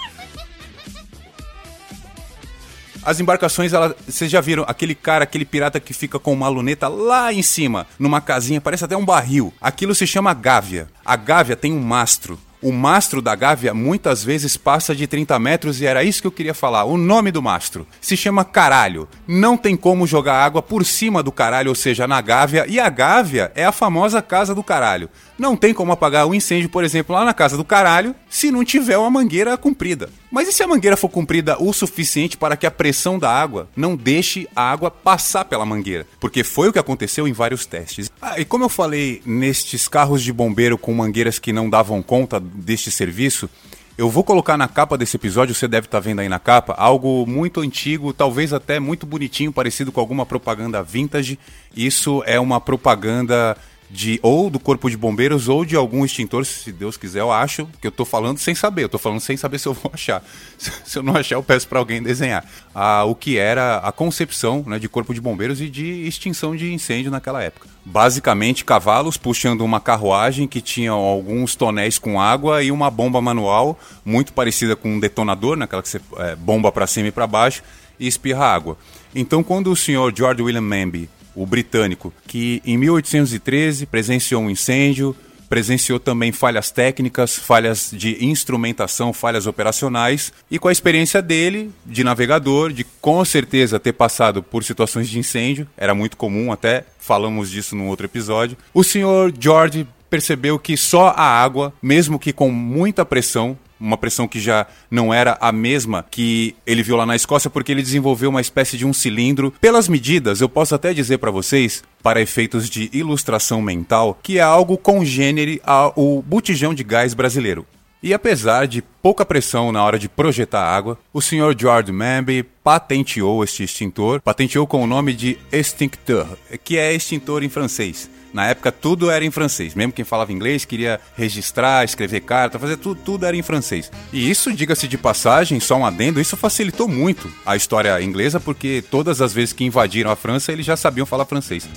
As 3.03 3.19
embarcações, 3.19 3.73
ela, 3.73 3.95
vocês 4.07 4.29
já 4.29 4.39
viram 4.39 4.63
aquele 4.67 4.93
cara, 4.93 5.23
aquele 5.23 5.45
pirata 5.45 5.79
que 5.79 5.93
fica 5.93 6.19
com 6.19 6.31
uma 6.31 6.47
luneta 6.47 6.87
lá 6.87 7.33
em 7.33 7.41
cima, 7.41 7.87
numa 7.97 8.21
casinha, 8.21 8.61
parece 8.61 8.85
até 8.85 8.95
um 8.95 9.05
barril. 9.05 9.53
Aquilo 9.59 9.95
se 9.95 10.05
chama 10.05 10.33
gávea. 10.33 10.87
A 11.03 11.15
gávea 11.15 11.55
tem 11.55 11.73
um 11.73 11.81
mastro. 11.81 12.39
O 12.61 12.71
mastro 12.71 13.23
da 13.23 13.33
gávea 13.33 13.73
muitas 13.73 14.23
vezes 14.23 14.55
passa 14.55 14.95
de 14.95 15.07
30 15.07 15.39
metros 15.39 15.81
e 15.81 15.85
era 15.87 16.03
isso 16.03 16.21
que 16.21 16.27
eu 16.27 16.31
queria 16.31 16.53
falar. 16.53 16.83
O 16.83 16.95
nome 16.95 17.31
do 17.31 17.41
mastro 17.41 17.87
se 17.99 18.15
chama 18.15 18.45
caralho. 18.45 19.07
Não 19.27 19.57
tem 19.57 19.75
como 19.75 20.05
jogar 20.05 20.43
água 20.43 20.61
por 20.61 20.85
cima 20.85 21.23
do 21.23 21.31
caralho, 21.31 21.69
ou 21.69 21.75
seja, 21.75 22.07
na 22.07 22.21
gávea. 22.21 22.65
E 22.67 22.79
a 22.79 22.87
gávea 22.87 23.51
é 23.55 23.65
a 23.65 23.71
famosa 23.71 24.21
casa 24.21 24.53
do 24.53 24.63
caralho. 24.63 25.09
Não 25.39 25.57
tem 25.57 25.73
como 25.73 25.91
apagar 25.91 26.27
o 26.27 26.35
incêndio, 26.35 26.69
por 26.69 26.83
exemplo, 26.83 27.15
lá 27.15 27.25
na 27.25 27.33
casa 27.33 27.57
do 27.57 27.65
caralho, 27.65 28.15
se 28.29 28.51
não 28.51 28.63
tiver 28.63 28.95
uma 28.95 29.09
mangueira 29.09 29.57
comprida. 29.57 30.07
Mas 30.31 30.47
e 30.47 30.53
se 30.53 30.61
a 30.61 30.67
mangueira 30.67 30.95
for 30.95 31.09
comprida 31.09 31.57
o 31.59 31.73
suficiente 31.73 32.37
para 32.37 32.55
que 32.55 32.65
a 32.65 32.71
pressão 32.71 33.17
da 33.17 33.29
água 33.29 33.67
não 33.75 33.95
deixe 33.95 34.47
a 34.55 34.71
água 34.71 34.91
passar 34.91 35.45
pela 35.45 35.65
mangueira? 35.65 36.05
Porque 36.19 36.43
foi 36.43 36.69
o 36.69 36.73
que 36.73 36.79
aconteceu 36.79 37.27
em 37.27 37.33
vários 37.33 37.65
testes. 37.65 38.11
Ah, 38.21 38.39
e 38.39 38.45
como 38.45 38.63
eu 38.63 38.69
falei 38.69 39.21
nestes 39.25 39.87
carros 39.87 40.21
de 40.21 40.31
bombeiro 40.31 40.77
com 40.77 40.93
mangueiras 40.93 41.39
que 41.39 41.51
não 41.51 41.69
davam 41.69 42.01
conta 42.01 42.41
deste 42.53 42.91
serviço, 42.91 43.49
eu 43.97 44.09
vou 44.09 44.23
colocar 44.23 44.57
na 44.57 44.67
capa 44.67 44.97
desse 44.97 45.15
episódio, 45.15 45.53
você 45.53 45.67
deve 45.67 45.85
estar 45.85 45.99
vendo 45.99 46.21
aí 46.21 46.29
na 46.29 46.39
capa, 46.39 46.73
algo 46.73 47.25
muito 47.27 47.61
antigo, 47.61 48.13
talvez 48.13 48.53
até 48.53 48.79
muito 48.79 49.05
bonitinho, 49.05 49.51
parecido 49.51 49.91
com 49.91 49.99
alguma 49.99 50.25
propaganda 50.25 50.81
vintage. 50.81 51.37
Isso 51.75 52.23
é 52.25 52.39
uma 52.39 52.59
propaganda 52.59 53.55
de 53.91 54.19
ou 54.23 54.49
do 54.49 54.57
corpo 54.57 54.89
de 54.89 54.95
bombeiros 54.95 55.49
ou 55.49 55.65
de 55.65 55.75
algum 55.75 56.05
extintor, 56.05 56.45
se 56.45 56.71
Deus 56.71 56.95
quiser, 56.95 57.19
eu 57.19 57.31
acho 57.31 57.67
que 57.81 57.85
eu 57.87 57.91
tô 57.91 58.05
falando 58.05 58.37
sem 58.37 58.55
saber, 58.55 58.83
eu 58.83 58.89
tô 58.89 58.97
falando 58.97 59.19
sem 59.19 59.35
saber 59.35 59.59
se 59.59 59.67
eu 59.67 59.73
vou 59.73 59.91
achar. 59.93 60.23
Se 60.85 60.97
eu 60.97 61.03
não 61.03 61.15
achar, 61.15 61.35
eu 61.35 61.43
peço 61.43 61.67
para 61.67 61.79
alguém 61.79 62.01
desenhar. 62.01 62.45
Ah, 62.73 63.03
o 63.03 63.15
que 63.15 63.37
era 63.37 63.77
a 63.77 63.91
concepção 63.91 64.63
né, 64.65 64.77
de 64.77 64.87
corpo 64.87 65.13
de 65.13 65.19
bombeiros 65.19 65.59
e 65.59 65.69
de 65.69 66.07
extinção 66.07 66.55
de 66.55 66.71
incêndio 66.71 67.11
naquela 67.11 67.41
época. 67.41 67.67
Basicamente, 67.83 68.63
cavalos 68.63 69.17
puxando 69.17 69.61
uma 69.61 69.79
carruagem 69.79 70.47
que 70.47 70.61
tinha 70.61 70.91
alguns 70.91 71.55
tonéis 71.55 71.97
com 71.97 72.21
água 72.21 72.63
e 72.63 72.71
uma 72.71 72.89
bomba 72.89 73.21
manual, 73.21 73.79
muito 74.05 74.33
parecida 74.33 74.75
com 74.75 74.93
um 74.95 74.99
detonador, 74.99 75.57
naquela 75.57 75.81
né, 75.81 75.83
que 75.83 75.89
você 75.89 76.01
é, 76.17 76.35
bomba 76.35 76.71
para 76.71 76.87
cima 76.87 77.07
e 77.07 77.11
para 77.11 77.25
baixo 77.25 77.63
e 77.99 78.07
espirra 78.07 78.45
água. 78.45 78.77
Então, 79.13 79.43
quando 79.43 79.71
o 79.71 79.75
senhor 79.75 80.13
George 80.15 80.41
William 80.41 80.61
Manby 80.61 81.09
o 81.35 81.45
britânico, 81.45 82.13
que 82.27 82.61
em 82.65 82.77
1813 82.77 83.85
presenciou 83.85 84.41
um 84.43 84.49
incêndio, 84.49 85.15
presenciou 85.51 85.99
também 85.99 86.31
falhas 86.31 86.71
técnicas, 86.71 87.37
falhas 87.37 87.89
de 87.91 88.23
instrumentação, 88.23 89.11
falhas 89.11 89.45
operacionais, 89.45 90.31
e 90.49 90.57
com 90.57 90.69
a 90.69 90.71
experiência 90.71 91.21
dele, 91.21 91.71
de 91.85 92.05
navegador, 92.05 92.71
de 92.71 92.85
com 93.01 93.25
certeza 93.25 93.77
ter 93.77 93.91
passado 93.91 94.41
por 94.41 94.63
situações 94.63 95.09
de 95.09 95.19
incêndio, 95.19 95.67
era 95.75 95.93
muito 95.93 96.15
comum 96.15 96.53
até, 96.53 96.85
falamos 96.97 97.51
disso 97.51 97.75
num 97.75 97.89
outro 97.89 98.05
episódio, 98.05 98.57
o 98.73 98.81
senhor 98.81 99.33
George 99.37 99.85
percebeu 100.09 100.57
que 100.57 100.77
só 100.77 101.09
a 101.09 101.23
água, 101.23 101.73
mesmo 101.81 102.17
que 102.17 102.31
com 102.31 102.49
muita 102.49 103.05
pressão, 103.05 103.57
uma 103.81 103.97
pressão 103.97 104.27
que 104.27 104.39
já 104.39 104.67
não 104.89 105.13
era 105.13 105.37
a 105.41 105.51
mesma 105.51 106.05
que 106.09 106.55
ele 106.65 106.83
viu 106.83 106.95
lá 106.95 107.05
na 107.05 107.15
Escócia, 107.15 107.49
porque 107.49 107.71
ele 107.71 107.81
desenvolveu 107.81 108.29
uma 108.29 108.39
espécie 108.39 108.77
de 108.77 108.85
um 108.85 108.93
cilindro. 108.93 109.51
Pelas 109.59 109.87
medidas, 109.87 110.39
eu 110.39 110.47
posso 110.47 110.75
até 110.75 110.93
dizer 110.93 111.17
para 111.17 111.31
vocês, 111.31 111.83
para 112.03 112.21
efeitos 112.21 112.69
de 112.69 112.89
ilustração 112.93 113.61
mental, 113.61 114.17
que 114.21 114.37
é 114.37 114.41
algo 114.41 114.77
congênere 114.77 115.59
ao 115.65 116.23
botijão 116.25 116.73
de 116.73 116.83
gás 116.83 117.13
brasileiro. 117.13 117.65
E 118.03 118.15
apesar 118.15 118.65
de 118.67 118.81
pouca 118.81 119.23
pressão 119.23 119.71
na 119.71 119.83
hora 119.83 119.99
de 119.99 120.09
projetar 120.09 120.63
água, 120.63 120.97
o 121.13 121.21
Sr. 121.21 121.55
George 121.55 121.91
Manby 121.91 122.43
patenteou 122.63 123.43
este 123.43 123.63
extintor, 123.63 124.19
patenteou 124.21 124.65
com 124.65 124.83
o 124.83 124.87
nome 124.87 125.13
de 125.13 125.37
extincteur, 125.51 126.27
que 126.63 126.79
é 126.79 126.93
extintor 126.93 127.43
em 127.43 127.49
francês. 127.49 128.09
Na 128.33 128.47
época 128.47 128.71
tudo 128.71 129.09
era 129.09 129.23
em 129.23 129.31
francês. 129.31 129.75
Mesmo 129.75 129.93
quem 129.93 130.05
falava 130.05 130.31
inglês 130.31 130.65
queria 130.65 130.99
registrar, 131.15 131.83
escrever 131.83 132.21
carta, 132.21 132.59
fazer 132.59 132.77
tudo, 132.77 133.01
tudo 133.03 133.25
era 133.25 133.35
em 133.35 133.41
francês. 133.41 133.91
E 134.11 134.29
isso, 134.29 134.53
diga-se 134.53 134.87
de 134.87 134.97
passagem, 134.97 135.59
só 135.59 135.75
um 135.75 135.85
adendo, 135.85 136.19
isso 136.19 136.37
facilitou 136.37 136.87
muito 136.87 137.31
a 137.45 137.55
história 137.55 138.01
inglesa, 138.01 138.39
porque 138.39 138.83
todas 138.89 139.21
as 139.21 139.33
vezes 139.33 139.53
que 139.53 139.65
invadiram 139.65 140.11
a 140.11 140.15
França, 140.15 140.51
eles 140.51 140.65
já 140.65 140.77
sabiam 140.77 141.05
falar 141.05 141.25
francês. 141.25 141.67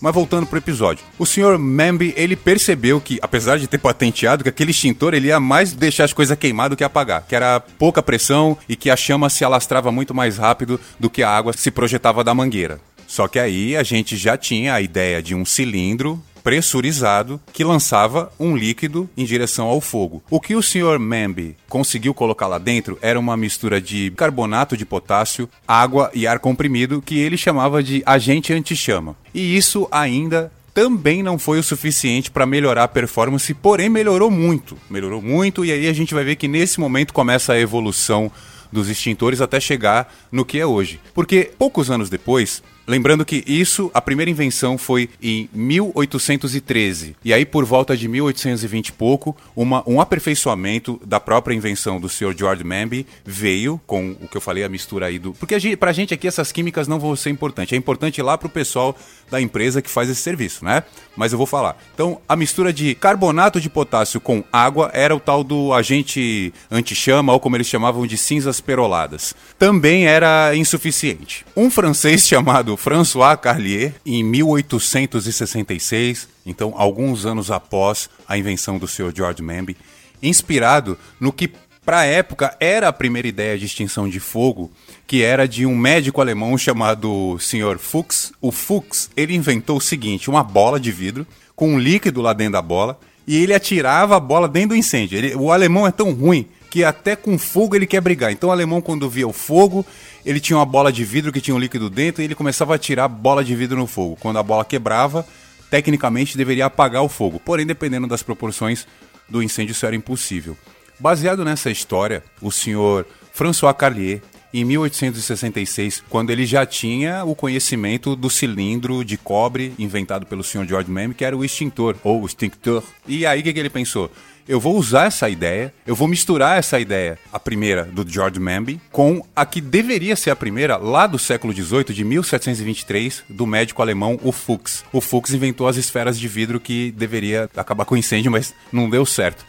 Mas 0.00 0.14
voltando 0.14 0.46
pro 0.46 0.56
episódio. 0.56 1.04
O 1.18 1.26
Sr. 1.26 1.58
Mamby, 1.58 2.14
ele 2.16 2.34
percebeu 2.34 3.00
que, 3.00 3.18
apesar 3.20 3.58
de 3.58 3.66
ter 3.66 3.76
patenteado, 3.76 4.42
que 4.42 4.48
aquele 4.48 4.70
extintor 4.70 5.12
ele 5.12 5.28
ia 5.28 5.38
mais 5.38 5.72
deixar 5.72 6.04
as 6.04 6.12
coisas 6.12 6.38
queimar 6.38 6.70
do 6.70 6.76
que 6.76 6.82
apagar. 6.82 7.26
Que 7.28 7.36
era 7.36 7.60
pouca 7.60 8.02
pressão 8.02 8.56
e 8.66 8.74
que 8.76 8.88
a 8.88 8.96
chama 8.96 9.28
se 9.28 9.44
alastrava 9.44 9.92
muito 9.92 10.14
mais 10.14 10.38
rápido 10.38 10.80
do 10.98 11.10
que 11.10 11.22
a 11.22 11.28
água 11.28 11.52
se 11.52 11.70
projetava 11.70 12.24
da 12.24 12.34
mangueira. 12.34 12.80
Só 13.10 13.26
que 13.26 13.40
aí 13.40 13.76
a 13.76 13.82
gente 13.82 14.16
já 14.16 14.36
tinha 14.36 14.72
a 14.72 14.80
ideia 14.80 15.20
de 15.20 15.34
um 15.34 15.44
cilindro 15.44 16.22
pressurizado 16.44 17.40
que 17.52 17.64
lançava 17.64 18.32
um 18.38 18.56
líquido 18.56 19.10
em 19.16 19.24
direção 19.24 19.66
ao 19.66 19.80
fogo. 19.80 20.22
O 20.30 20.38
que 20.40 20.54
o 20.54 20.62
Sr. 20.62 20.96
Mamby 21.00 21.56
conseguiu 21.68 22.14
colocar 22.14 22.46
lá 22.46 22.56
dentro 22.56 22.96
era 23.02 23.18
uma 23.18 23.36
mistura 23.36 23.80
de 23.80 24.12
carbonato 24.12 24.76
de 24.76 24.86
potássio, 24.86 25.50
água 25.66 26.08
e 26.14 26.24
ar 26.24 26.38
comprimido 26.38 27.02
que 27.02 27.18
ele 27.18 27.36
chamava 27.36 27.82
de 27.82 28.00
agente 28.06 28.52
anti-chama. 28.52 29.16
E 29.34 29.56
isso 29.56 29.88
ainda 29.90 30.52
também 30.72 31.20
não 31.20 31.36
foi 31.36 31.58
o 31.58 31.64
suficiente 31.64 32.30
para 32.30 32.46
melhorar 32.46 32.84
a 32.84 32.88
performance, 32.88 33.52
porém 33.54 33.88
melhorou 33.88 34.30
muito. 34.30 34.78
Melhorou 34.88 35.20
muito 35.20 35.64
e 35.64 35.72
aí 35.72 35.88
a 35.88 35.92
gente 35.92 36.14
vai 36.14 36.22
ver 36.22 36.36
que 36.36 36.46
nesse 36.46 36.78
momento 36.78 37.12
começa 37.12 37.54
a 37.54 37.60
evolução 37.60 38.30
dos 38.72 38.88
extintores 38.88 39.40
até 39.40 39.58
chegar 39.58 40.14
no 40.30 40.44
que 40.44 40.60
é 40.60 40.64
hoje. 40.64 41.00
Porque 41.12 41.50
poucos 41.58 41.90
anos 41.90 42.08
depois, 42.08 42.62
Lembrando 42.86 43.24
que 43.24 43.44
isso, 43.46 43.90
a 43.94 44.00
primeira 44.00 44.30
invenção 44.30 44.76
foi 44.76 45.08
em 45.22 45.48
1813. 45.52 47.16
E 47.24 47.32
aí, 47.32 47.44
por 47.44 47.64
volta 47.64 47.96
de 47.96 48.08
1820 48.08 48.88
e 48.88 48.92
pouco, 48.92 49.36
uma, 49.54 49.82
um 49.86 50.00
aperfeiçoamento 50.00 51.00
da 51.04 51.20
própria 51.20 51.54
invenção 51.54 52.00
do 52.00 52.08
Sr. 52.08 52.34
George 52.36 52.64
Manby 52.64 53.06
veio 53.24 53.80
com 53.86 54.16
o 54.20 54.28
que 54.28 54.36
eu 54.36 54.40
falei, 54.40 54.64
a 54.64 54.68
mistura 54.68 55.06
aí 55.06 55.18
do. 55.18 55.32
Porque 55.34 55.54
a 55.54 55.58
gente, 55.58 55.76
pra 55.76 55.92
gente 55.92 56.12
aqui 56.12 56.26
essas 56.26 56.50
químicas 56.50 56.88
não 56.88 56.98
vão 56.98 57.14
ser 57.14 57.30
importantes. 57.30 57.72
É 57.72 57.76
importante 57.76 58.20
lá 58.22 58.36
pro 58.36 58.48
pessoal 58.48 58.96
da 59.30 59.40
empresa 59.40 59.80
que 59.80 59.88
faz 59.88 60.10
esse 60.10 60.20
serviço, 60.20 60.64
né? 60.64 60.82
Mas 61.16 61.32
eu 61.32 61.38
vou 61.38 61.46
falar. 61.46 61.76
Então, 61.94 62.20
a 62.28 62.34
mistura 62.34 62.72
de 62.72 62.94
carbonato 62.94 63.60
de 63.60 63.70
potássio 63.70 64.20
com 64.20 64.42
água 64.52 64.90
era 64.92 65.14
o 65.14 65.20
tal 65.20 65.44
do 65.44 65.72
agente 65.72 66.52
anti-chama, 66.70 67.32
ou 67.32 67.40
como 67.40 67.56
eles 67.56 67.66
chamavam 67.66 68.06
de 68.06 68.16
cinzas 68.16 68.60
peroladas. 68.60 69.34
Também 69.58 70.06
era 70.06 70.56
insuficiente. 70.56 71.44
Um 71.56 71.70
francês 71.70 72.26
chamado 72.26 72.69
François 72.76 73.36
Carlier, 73.36 73.94
em 74.04 74.22
1866, 74.22 76.28
então 76.44 76.74
alguns 76.76 77.26
anos 77.26 77.50
após 77.50 78.10
a 78.28 78.36
invenção 78.36 78.78
do 78.78 78.86
Sr. 78.86 79.12
George 79.14 79.42
Manby, 79.42 79.76
inspirado 80.22 80.98
no 81.18 81.32
que 81.32 81.50
Para 81.84 82.00
a 82.00 82.04
época, 82.04 82.54
era 82.60 82.88
a 82.88 82.92
primeira 82.92 83.26
ideia 83.26 83.58
de 83.58 83.64
extinção 83.64 84.08
de 84.08 84.20
fogo, 84.20 84.70
que 85.06 85.22
era 85.22 85.48
de 85.48 85.64
um 85.64 85.76
médico 85.76 86.20
alemão 86.20 86.56
chamado 86.58 87.38
Sr. 87.40 87.78
Fuchs. 87.78 88.32
O 88.40 88.52
Fuchs, 88.52 89.10
ele 89.16 89.34
inventou 89.34 89.78
o 89.78 89.80
seguinte, 89.80 90.28
uma 90.28 90.44
bola 90.44 90.78
de 90.78 90.92
vidro 90.92 91.26
com 91.56 91.74
um 91.74 91.78
líquido 91.78 92.20
lá 92.20 92.32
dentro 92.32 92.52
da 92.52 92.62
bola 92.62 93.00
e 93.26 93.36
ele 93.36 93.54
atirava 93.54 94.16
a 94.16 94.20
bola 94.20 94.46
dentro 94.46 94.70
do 94.70 94.76
incêndio. 94.76 95.18
Ele, 95.18 95.34
o 95.34 95.50
alemão 95.50 95.86
é 95.86 95.90
tão 95.90 96.12
ruim 96.12 96.46
que 96.70 96.84
até 96.84 97.16
com 97.16 97.36
fogo 97.36 97.74
ele 97.74 97.86
quer 97.86 98.00
brigar. 98.00 98.30
Então 98.30 98.48
o 98.48 98.52
alemão, 98.52 98.80
quando 98.80 99.10
via 99.10 99.26
o 99.26 99.32
fogo, 99.32 99.84
ele 100.24 100.38
tinha 100.38 100.56
uma 100.56 100.64
bola 100.64 100.92
de 100.92 101.04
vidro 101.04 101.32
que 101.32 101.40
tinha 101.40 101.54
um 101.54 101.58
líquido 101.58 101.90
dentro 101.90 102.22
e 102.22 102.24
ele 102.24 102.34
começava 102.36 102.72
a 102.72 102.76
atirar 102.76 103.08
bola 103.08 103.42
de 103.42 103.54
vidro 103.56 103.76
no 103.76 103.88
fogo. 103.88 104.16
Quando 104.20 104.38
a 104.38 104.42
bola 104.42 104.64
quebrava, 104.64 105.26
tecnicamente 105.68 106.36
deveria 106.36 106.66
apagar 106.66 107.02
o 107.02 107.08
fogo. 107.08 107.40
Porém, 107.40 107.66
dependendo 107.66 108.06
das 108.06 108.22
proporções 108.22 108.86
do 109.28 109.42
incêndio, 109.42 109.72
isso 109.72 109.84
era 109.84 109.96
impossível. 109.96 110.56
Baseado 110.98 111.44
nessa 111.44 111.70
história, 111.70 112.22
o 112.40 112.52
senhor 112.52 113.06
François 113.32 113.74
Carlier, 113.76 114.22
em 114.52 114.64
1866, 114.64 116.02
quando 116.08 116.30
ele 116.30 116.44
já 116.44 116.66
tinha 116.66 117.24
o 117.24 117.34
conhecimento 117.34 118.16
do 118.16 118.28
cilindro 118.28 119.04
de 119.04 119.16
cobre 119.16 119.72
inventado 119.78 120.26
pelo 120.26 120.42
senhor 120.42 120.66
George 120.66 120.90
Mann, 120.90 121.12
que 121.12 121.24
era 121.24 121.36
o 121.36 121.44
extintor, 121.44 121.96
ou 122.02 122.24
extinctor. 122.24 122.82
E 123.06 123.24
aí 123.24 123.40
o 123.40 123.42
que, 123.42 123.52
que 123.52 123.58
ele 123.58 123.70
pensou? 123.70 124.10
eu 124.50 124.58
vou 124.58 124.76
usar 124.76 125.06
essa 125.06 125.28
ideia, 125.30 125.72
eu 125.86 125.94
vou 125.94 126.08
misturar 126.08 126.58
essa 126.58 126.80
ideia, 126.80 127.16
a 127.32 127.38
primeira 127.38 127.84
do 127.84 128.04
George 128.08 128.40
Manby, 128.40 128.80
com 128.90 129.24
a 129.34 129.46
que 129.46 129.60
deveria 129.60 130.16
ser 130.16 130.30
a 130.30 130.36
primeira 130.36 130.76
lá 130.76 131.06
do 131.06 131.20
século 131.20 131.52
XVIII, 131.52 131.94
de 131.94 132.02
1723, 132.02 133.22
do 133.28 133.46
médico 133.46 133.80
alemão 133.80 134.18
o 134.24 134.32
Fuchs. 134.32 134.84
O 134.92 135.00
Fuchs 135.00 135.32
inventou 135.32 135.68
as 135.68 135.76
esferas 135.76 136.18
de 136.18 136.26
vidro 136.26 136.58
que 136.58 136.90
deveria 136.90 137.48
acabar 137.56 137.84
com 137.84 137.94
o 137.94 137.98
incêndio, 137.98 138.32
mas 138.32 138.52
não 138.72 138.90
deu 138.90 139.06
certo. 139.06 139.44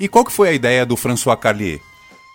E 0.00 0.08
qual 0.08 0.24
que 0.24 0.32
foi 0.32 0.48
a 0.48 0.54
ideia 0.54 0.86
do 0.86 0.96
François 0.96 1.38
Carlier? 1.38 1.78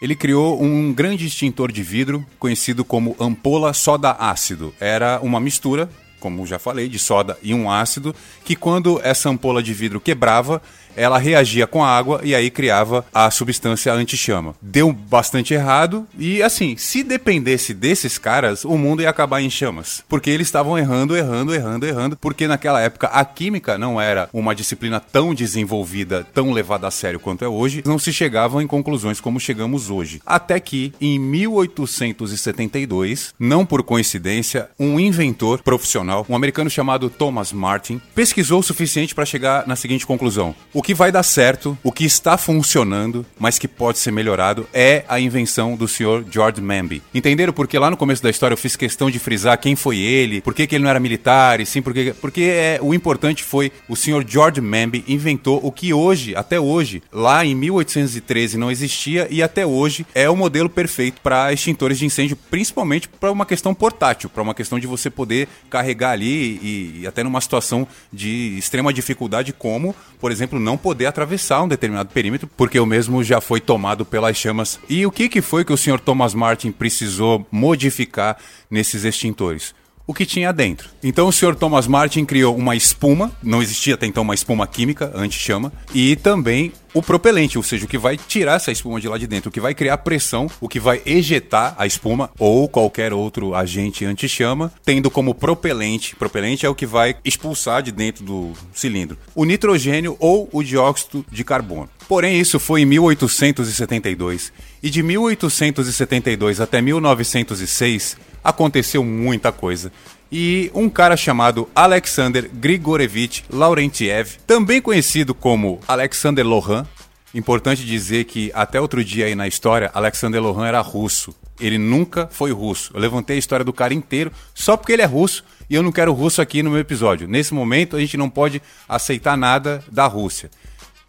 Ele 0.01 0.15
criou 0.15 0.61
um 0.61 0.91
grande 0.91 1.27
extintor 1.27 1.71
de 1.71 1.83
vidro 1.83 2.25
conhecido 2.39 2.83
como 2.83 3.15
ampola 3.19 3.71
soda 3.71 4.11
ácido. 4.19 4.73
Era 4.79 5.19
uma 5.21 5.39
mistura 5.39 5.87
como 6.21 6.45
já 6.45 6.59
falei, 6.59 6.87
de 6.87 6.99
soda 6.99 7.37
e 7.41 7.51
um 7.51 7.69
ácido, 7.69 8.15
que 8.45 8.55
quando 8.55 9.01
essa 9.03 9.27
ampola 9.27 9.61
de 9.61 9.73
vidro 9.73 9.99
quebrava, 9.99 10.61
ela 10.95 11.17
reagia 11.17 11.67
com 11.67 11.83
a 11.83 11.89
água 11.89 12.21
e 12.23 12.33
aí 12.35 12.49
criava 12.49 13.05
a 13.13 13.29
substância 13.31 13.93
anti-chama. 13.93 14.55
Deu 14.61 14.91
bastante 14.91 15.53
errado 15.53 16.05
e 16.17 16.41
assim, 16.41 16.75
se 16.77 17.03
dependesse 17.03 17.73
desses 17.73 18.17
caras, 18.17 18.65
o 18.65 18.77
mundo 18.77 19.01
ia 19.01 19.09
acabar 19.09 19.41
em 19.41 19.49
chamas, 19.49 20.03
porque 20.07 20.29
eles 20.29 20.47
estavam 20.47 20.77
errando, 20.77 21.17
errando, 21.17 21.53
errando, 21.53 21.85
errando, 21.85 22.15
porque 22.17 22.47
naquela 22.47 22.79
época 22.81 23.07
a 23.07 23.25
química 23.25 23.77
não 23.77 23.99
era 23.99 24.29
uma 24.33 24.55
disciplina 24.55 24.99
tão 24.99 25.33
desenvolvida, 25.33 26.25
tão 26.33 26.51
levada 26.51 26.87
a 26.87 26.91
sério 26.91 27.19
quanto 27.19 27.43
é 27.43 27.47
hoje, 27.47 27.81
não 27.85 27.99
se 27.99 28.13
chegavam 28.13 28.61
em 28.61 28.67
conclusões 28.67 29.19
como 29.19 29.39
chegamos 29.39 29.89
hoje. 29.89 30.21
Até 30.25 30.59
que 30.59 30.93
em 30.99 31.17
1872, 31.19 33.33
não 33.39 33.65
por 33.65 33.83
coincidência, 33.83 34.69
um 34.79 34.99
inventor 34.99 35.63
profissional, 35.63 36.25
um 36.29 36.35
americano 36.35 36.69
chamado 36.69 37.09
Thomas 37.09 37.51
Martin, 37.51 37.99
pesquisou 38.13 38.59
o 38.59 38.63
suficiente 38.63 39.15
para 39.15 39.25
chegar 39.25 39.65
na 39.67 39.75
seguinte 39.75 40.05
conclusão: 40.05 40.53
o 40.81 40.83
que 40.83 40.95
vai 40.95 41.11
dar 41.11 41.21
certo, 41.21 41.77
o 41.83 41.91
que 41.91 42.03
está 42.03 42.39
funcionando, 42.39 43.23
mas 43.37 43.59
que 43.59 43.67
pode 43.67 43.99
ser 43.99 44.09
melhorado, 44.09 44.67
é 44.73 45.05
a 45.07 45.19
invenção 45.19 45.75
do 45.75 45.87
senhor 45.87 46.25
George 46.27 46.59
Manby. 46.59 47.03
Entenderam 47.13 47.53
porque 47.53 47.77
lá 47.77 47.91
no 47.91 47.95
começo 47.95 48.23
da 48.23 48.31
história 48.31 48.55
eu 48.55 48.57
fiz 48.57 48.75
questão 48.75 49.11
de 49.11 49.19
frisar 49.19 49.59
quem 49.59 49.75
foi 49.75 49.99
ele, 49.99 50.41
por 50.41 50.55
que, 50.55 50.65
que 50.65 50.73
ele 50.73 50.83
não 50.83 50.89
era 50.89 50.99
militar, 50.99 51.61
e 51.61 51.67
sim 51.67 51.83
porque, 51.83 52.15
porque 52.19 52.41
é, 52.41 52.79
o 52.81 52.95
importante 52.95 53.43
foi 53.43 53.71
o 53.87 53.95
senhor 53.95 54.25
George 54.27 54.59
Manby 54.59 55.03
inventou 55.07 55.59
o 55.63 55.71
que 55.71 55.93
hoje, 55.93 56.35
até 56.35 56.59
hoje, 56.59 57.03
lá 57.13 57.45
em 57.45 57.53
1813 57.53 58.57
não 58.57 58.71
existia 58.71 59.27
e 59.29 59.43
até 59.43 59.63
hoje 59.63 60.03
é 60.15 60.27
o 60.31 60.35
modelo 60.35 60.67
perfeito 60.67 61.21
para 61.21 61.53
extintores 61.53 61.99
de 61.99 62.07
incêndio, 62.07 62.35
principalmente 62.49 63.07
para 63.07 63.31
uma 63.31 63.45
questão 63.45 63.71
portátil, 63.75 64.31
para 64.31 64.41
uma 64.41 64.55
questão 64.55 64.79
de 64.79 64.87
você 64.87 65.11
poder 65.11 65.47
carregar 65.69 66.09
ali 66.09 66.57
e, 66.59 67.01
e 67.01 67.07
até 67.07 67.21
numa 67.21 67.39
situação 67.39 67.87
de 68.11 68.57
extrema 68.57 68.91
dificuldade, 68.91 69.53
como, 69.53 69.95
por 70.19 70.31
exemplo, 70.31 70.59
não 70.59 70.70
não 70.71 70.77
poder 70.77 71.05
atravessar 71.05 71.61
um 71.61 71.67
determinado 71.67 72.09
perímetro, 72.13 72.49
porque 72.55 72.79
o 72.79 72.85
mesmo 72.85 73.21
já 73.23 73.41
foi 73.41 73.59
tomado 73.59 74.05
pelas 74.05 74.37
chamas. 74.37 74.79
E 74.87 75.05
o 75.05 75.11
que, 75.11 75.27
que 75.27 75.41
foi 75.41 75.65
que 75.65 75.73
o 75.73 75.77
Sr. 75.77 75.99
Thomas 75.99 76.33
Martin 76.33 76.71
precisou 76.71 77.45
modificar 77.51 78.37
nesses 78.69 79.03
extintores? 79.03 79.75
O 80.11 80.13
que 80.13 80.25
tinha 80.25 80.51
dentro. 80.51 80.89
Então 81.01 81.27
o 81.27 81.31
Sr. 81.31 81.55
Thomas 81.55 81.87
Martin 81.87 82.25
criou 82.25 82.55
uma 82.55 82.75
espuma, 82.75 83.31
não 83.41 83.61
existia 83.61 83.95
até 83.95 84.05
então 84.05 84.23
uma 84.23 84.35
espuma 84.35 84.67
química, 84.67 85.11
anti-chama, 85.15 85.71
e 85.93 86.15
também 86.15 86.71
o 86.93 87.01
propelente, 87.01 87.57
ou 87.57 87.63
seja, 87.63 87.85
o 87.85 87.87
que 87.87 87.97
vai 87.97 88.17
tirar 88.17 88.55
essa 88.55 88.71
espuma 88.71 88.99
de 88.99 89.07
lá 89.07 89.17
de 89.17 89.25
dentro, 89.25 89.49
o 89.49 89.51
que 89.51 89.61
vai 89.61 89.73
criar 89.73 89.97
pressão, 89.99 90.49
o 90.59 90.67
que 90.67 90.79
vai 90.79 91.01
ejetar 91.05 91.73
a 91.77 91.87
espuma 91.87 92.29
ou 92.37 92.67
qualquer 92.67 93.13
outro 93.13 93.55
agente 93.55 94.03
anti-chama, 94.03 94.71
tendo 94.83 95.09
como 95.09 95.33
propelente, 95.33 96.15
propelente 96.15 96.65
é 96.65 96.69
o 96.69 96.75
que 96.75 96.85
vai 96.85 97.15
expulsar 97.23 97.81
de 97.81 97.91
dentro 97.91 98.25
do 98.25 98.51
cilindro, 98.73 99.17
o 99.33 99.45
nitrogênio 99.45 100.17
ou 100.19 100.49
o 100.51 100.61
dióxido 100.61 101.25
de 101.31 101.43
carbono. 101.45 101.89
Porém, 102.09 102.41
isso 102.41 102.59
foi 102.59 102.81
em 102.81 102.85
1872 102.85 104.51
e 104.83 104.89
de 104.89 105.01
1872 105.01 106.59
até 106.59 106.81
1906 106.81 108.17
aconteceu 108.43 109.03
muita 109.03 109.51
coisa 109.51 109.91
e 110.31 110.71
um 110.73 110.89
cara 110.89 111.17
chamado 111.17 111.69
Alexander 111.75 112.49
Grigorevich 112.53 113.43
Laurentiev, 113.49 114.37
também 114.47 114.81
conhecido 114.81 115.35
como 115.35 115.79
Alexander 115.87 116.45
Lohan. 116.45 116.87
Importante 117.33 117.85
dizer 117.85 118.25
que 118.25 118.51
até 118.53 118.79
outro 118.79 119.03
dia 119.03 119.25
aí 119.25 119.35
na 119.35 119.47
história, 119.47 119.91
Alexander 119.93 120.41
Lohan 120.41 120.67
era 120.67 120.79
russo. 120.81 121.35
Ele 121.59 121.77
nunca 121.77 122.27
foi 122.31 122.51
russo. 122.51 122.91
Eu 122.93 122.99
levantei 122.99 123.35
a 123.35 123.39
história 123.39 123.63
do 123.63 123.73
cara 123.73 123.93
inteiro 123.93 124.31
só 124.53 124.75
porque 124.75 124.93
ele 124.93 125.01
é 125.01 125.05
russo 125.05 125.43
e 125.69 125.75
eu 125.75 125.83
não 125.83 125.91
quero 125.91 126.13
russo 126.13 126.41
aqui 126.41 126.63
no 126.63 126.71
meu 126.71 126.79
episódio. 126.79 127.27
Nesse 127.27 127.53
momento, 127.53 127.95
a 127.95 127.99
gente 127.99 128.17
não 128.17 128.29
pode 128.29 128.61
aceitar 128.87 129.37
nada 129.37 129.83
da 129.91 130.07
Rússia. 130.07 130.49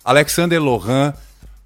Alexander 0.04 0.60
Lohan 0.60 1.14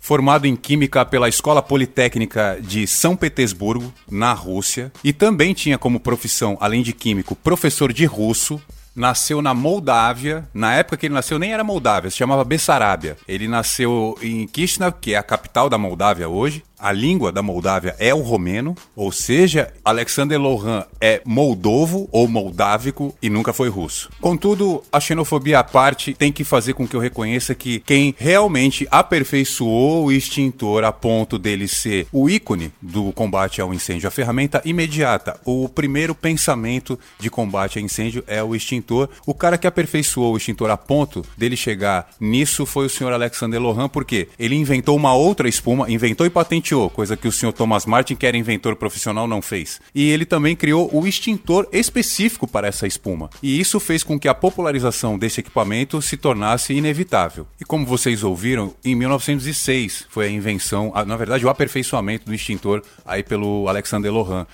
formado 0.07 0.47
em 0.47 0.55
Química 0.55 1.05
pela 1.05 1.29
Escola 1.29 1.61
Politécnica 1.61 2.59
de 2.63 2.87
São 2.87 3.17
Petersburgo, 3.17 3.93
na 4.09 4.33
Rússia, 4.33 4.93
e 5.03 5.13
também 5.13 5.53
tinha 5.53 5.77
como 5.77 5.99
profissão, 5.99 6.57
além 6.61 6.81
de 6.81 6.93
químico, 6.93 7.35
professor 7.35 7.93
de 7.93 8.05
russo. 8.05 8.63
Nasceu 8.95 9.43
na 9.43 9.53
Moldávia. 9.53 10.49
Na 10.55 10.75
época 10.75 10.97
que 10.97 11.07
ele 11.07 11.15
nasceu, 11.15 11.41
nem 11.41 11.53
era 11.53 11.65
Moldávia, 11.65 12.09
se 12.09 12.17
chamava 12.17 12.45
Bessarábia. 12.45 13.19
Ele 13.27 13.49
nasceu 13.49 14.17
em 14.23 14.47
Kishinev, 14.47 14.95
que 15.01 15.13
é 15.13 15.19
a 15.19 15.25
capital 15.25 15.69
da 15.69 15.77
Moldávia 15.77 16.29
hoje 16.29 16.63
a 16.79 16.93
língua 16.93 17.33
da 17.33 17.43
Moldávia 17.43 17.97
é 17.99 18.15
o 18.15 18.21
romeno, 18.21 18.75
ou 18.95 19.11
seja, 19.11 19.73
Alexander 19.85 20.41
Lohan 20.41 20.85
é 21.01 21.23
moldovo 21.25 22.09
ou 22.13 22.29
moldávico 22.29 23.15
e 23.23 23.31
nunca 23.31 23.53
foi 23.53 23.69
russo. 23.69 24.11
Contudo, 24.21 24.83
a 24.93 25.01
xenofobia 25.01 25.61
à 25.61 25.65
parte 25.65 26.15
tem 26.15 26.31
que 26.31 26.45
fazer 26.45 26.75
com 26.75 26.87
que 26.87 26.95
eu 26.95 27.01
reconheça 27.01 27.55
que 27.55 27.81
quem 27.81 28.15
realmente 28.19 28.87
aperfeiçoou 28.91 30.07
o 30.07 30.13
extintor 30.13 30.85
a 30.85 30.93
ponto 30.93 31.39
dele 31.39 31.67
ser 31.67 32.07
o 32.13 32.29
ícone 32.29 32.73
do 32.81 33.13
combate 33.13 33.61
ao 33.61 33.73
incêndio, 33.73 34.09
a 34.09 34.11
ferramenta 34.11 34.61
imediata, 34.65 35.39
o 35.45 35.69
primeiro 35.69 36.15
pensamento 36.15 36.99
de 37.19 37.31
combate 37.31 37.79
a 37.79 37.83
incêndio 37.83 38.23
é 38.27 38.43
o 38.43 38.55
extintor. 38.55 39.09
O 39.27 39.35
cara 39.35 39.59
que 39.59 39.67
aperfeiçoou 39.67 40.35
o 40.35 40.37
extintor 40.37 40.71
a 40.71 40.77
ponto 40.77 41.25
dele 41.37 41.57
chegar 41.57 42.11
nisso 42.21 42.67
foi 42.67 42.87
o 42.87 42.91
senhor 42.91 43.13
Alexander 43.13 43.61
Lohan, 43.61 43.89
porque 43.89 44.29
ele 44.39 44.55
inventou 44.55 44.97
uma 44.97 45.15
outra 45.15 45.49
espuma, 45.49 45.91
inventou 45.91 46.27
e 46.27 46.31
patenteou 46.31 46.66
patenteou, 46.67 46.91
coisa 46.91 47.17
que 47.17 47.29
o 47.29 47.33
senhor 47.33 47.53
Thomas 47.53 47.87
Martin, 47.87 48.17
que 48.17 48.27
era 48.27 48.37
inventor 48.37 48.75
profissional, 48.75 49.29
não 49.29 49.41
fez. 49.41 49.81
E 49.95 50.11
ele 50.11 50.25
também 50.25 50.57
criou 50.57 50.91
o 50.93 51.07
extintor 51.07 51.69
específico 51.73 52.47
para 52.47 52.67
essa 52.67 52.87
espuma. 52.87 53.31
E 53.43 53.61
isso 53.61 53.79
fez 53.79 54.03
com 54.03 54.19
que 54.19 54.27
a 54.27 54.35
popularização 54.35 55.17
desse 55.17 55.41
equipamento 55.41 56.03
se 56.03 56.17
tornasse 56.17 56.75
inevitável. 56.75 57.47
E 57.61 57.65
como 57.65 57.87
vocês 57.87 58.25
ouviram, 58.25 58.75
em 58.85 58.95
1906 58.95 60.07
foi 60.09 60.27
a 60.27 60.31
invenção, 60.31 60.93
na 61.07 61.17
verdade, 61.17 61.47
o 61.47 61.49
aperfeiçoamento 61.49 62.27
do 62.27 62.35
extintor 62.35 62.83
aí 63.05 63.23
pelo 63.23 63.69
Alexander 63.69 64.13
Lohan. 64.13 64.47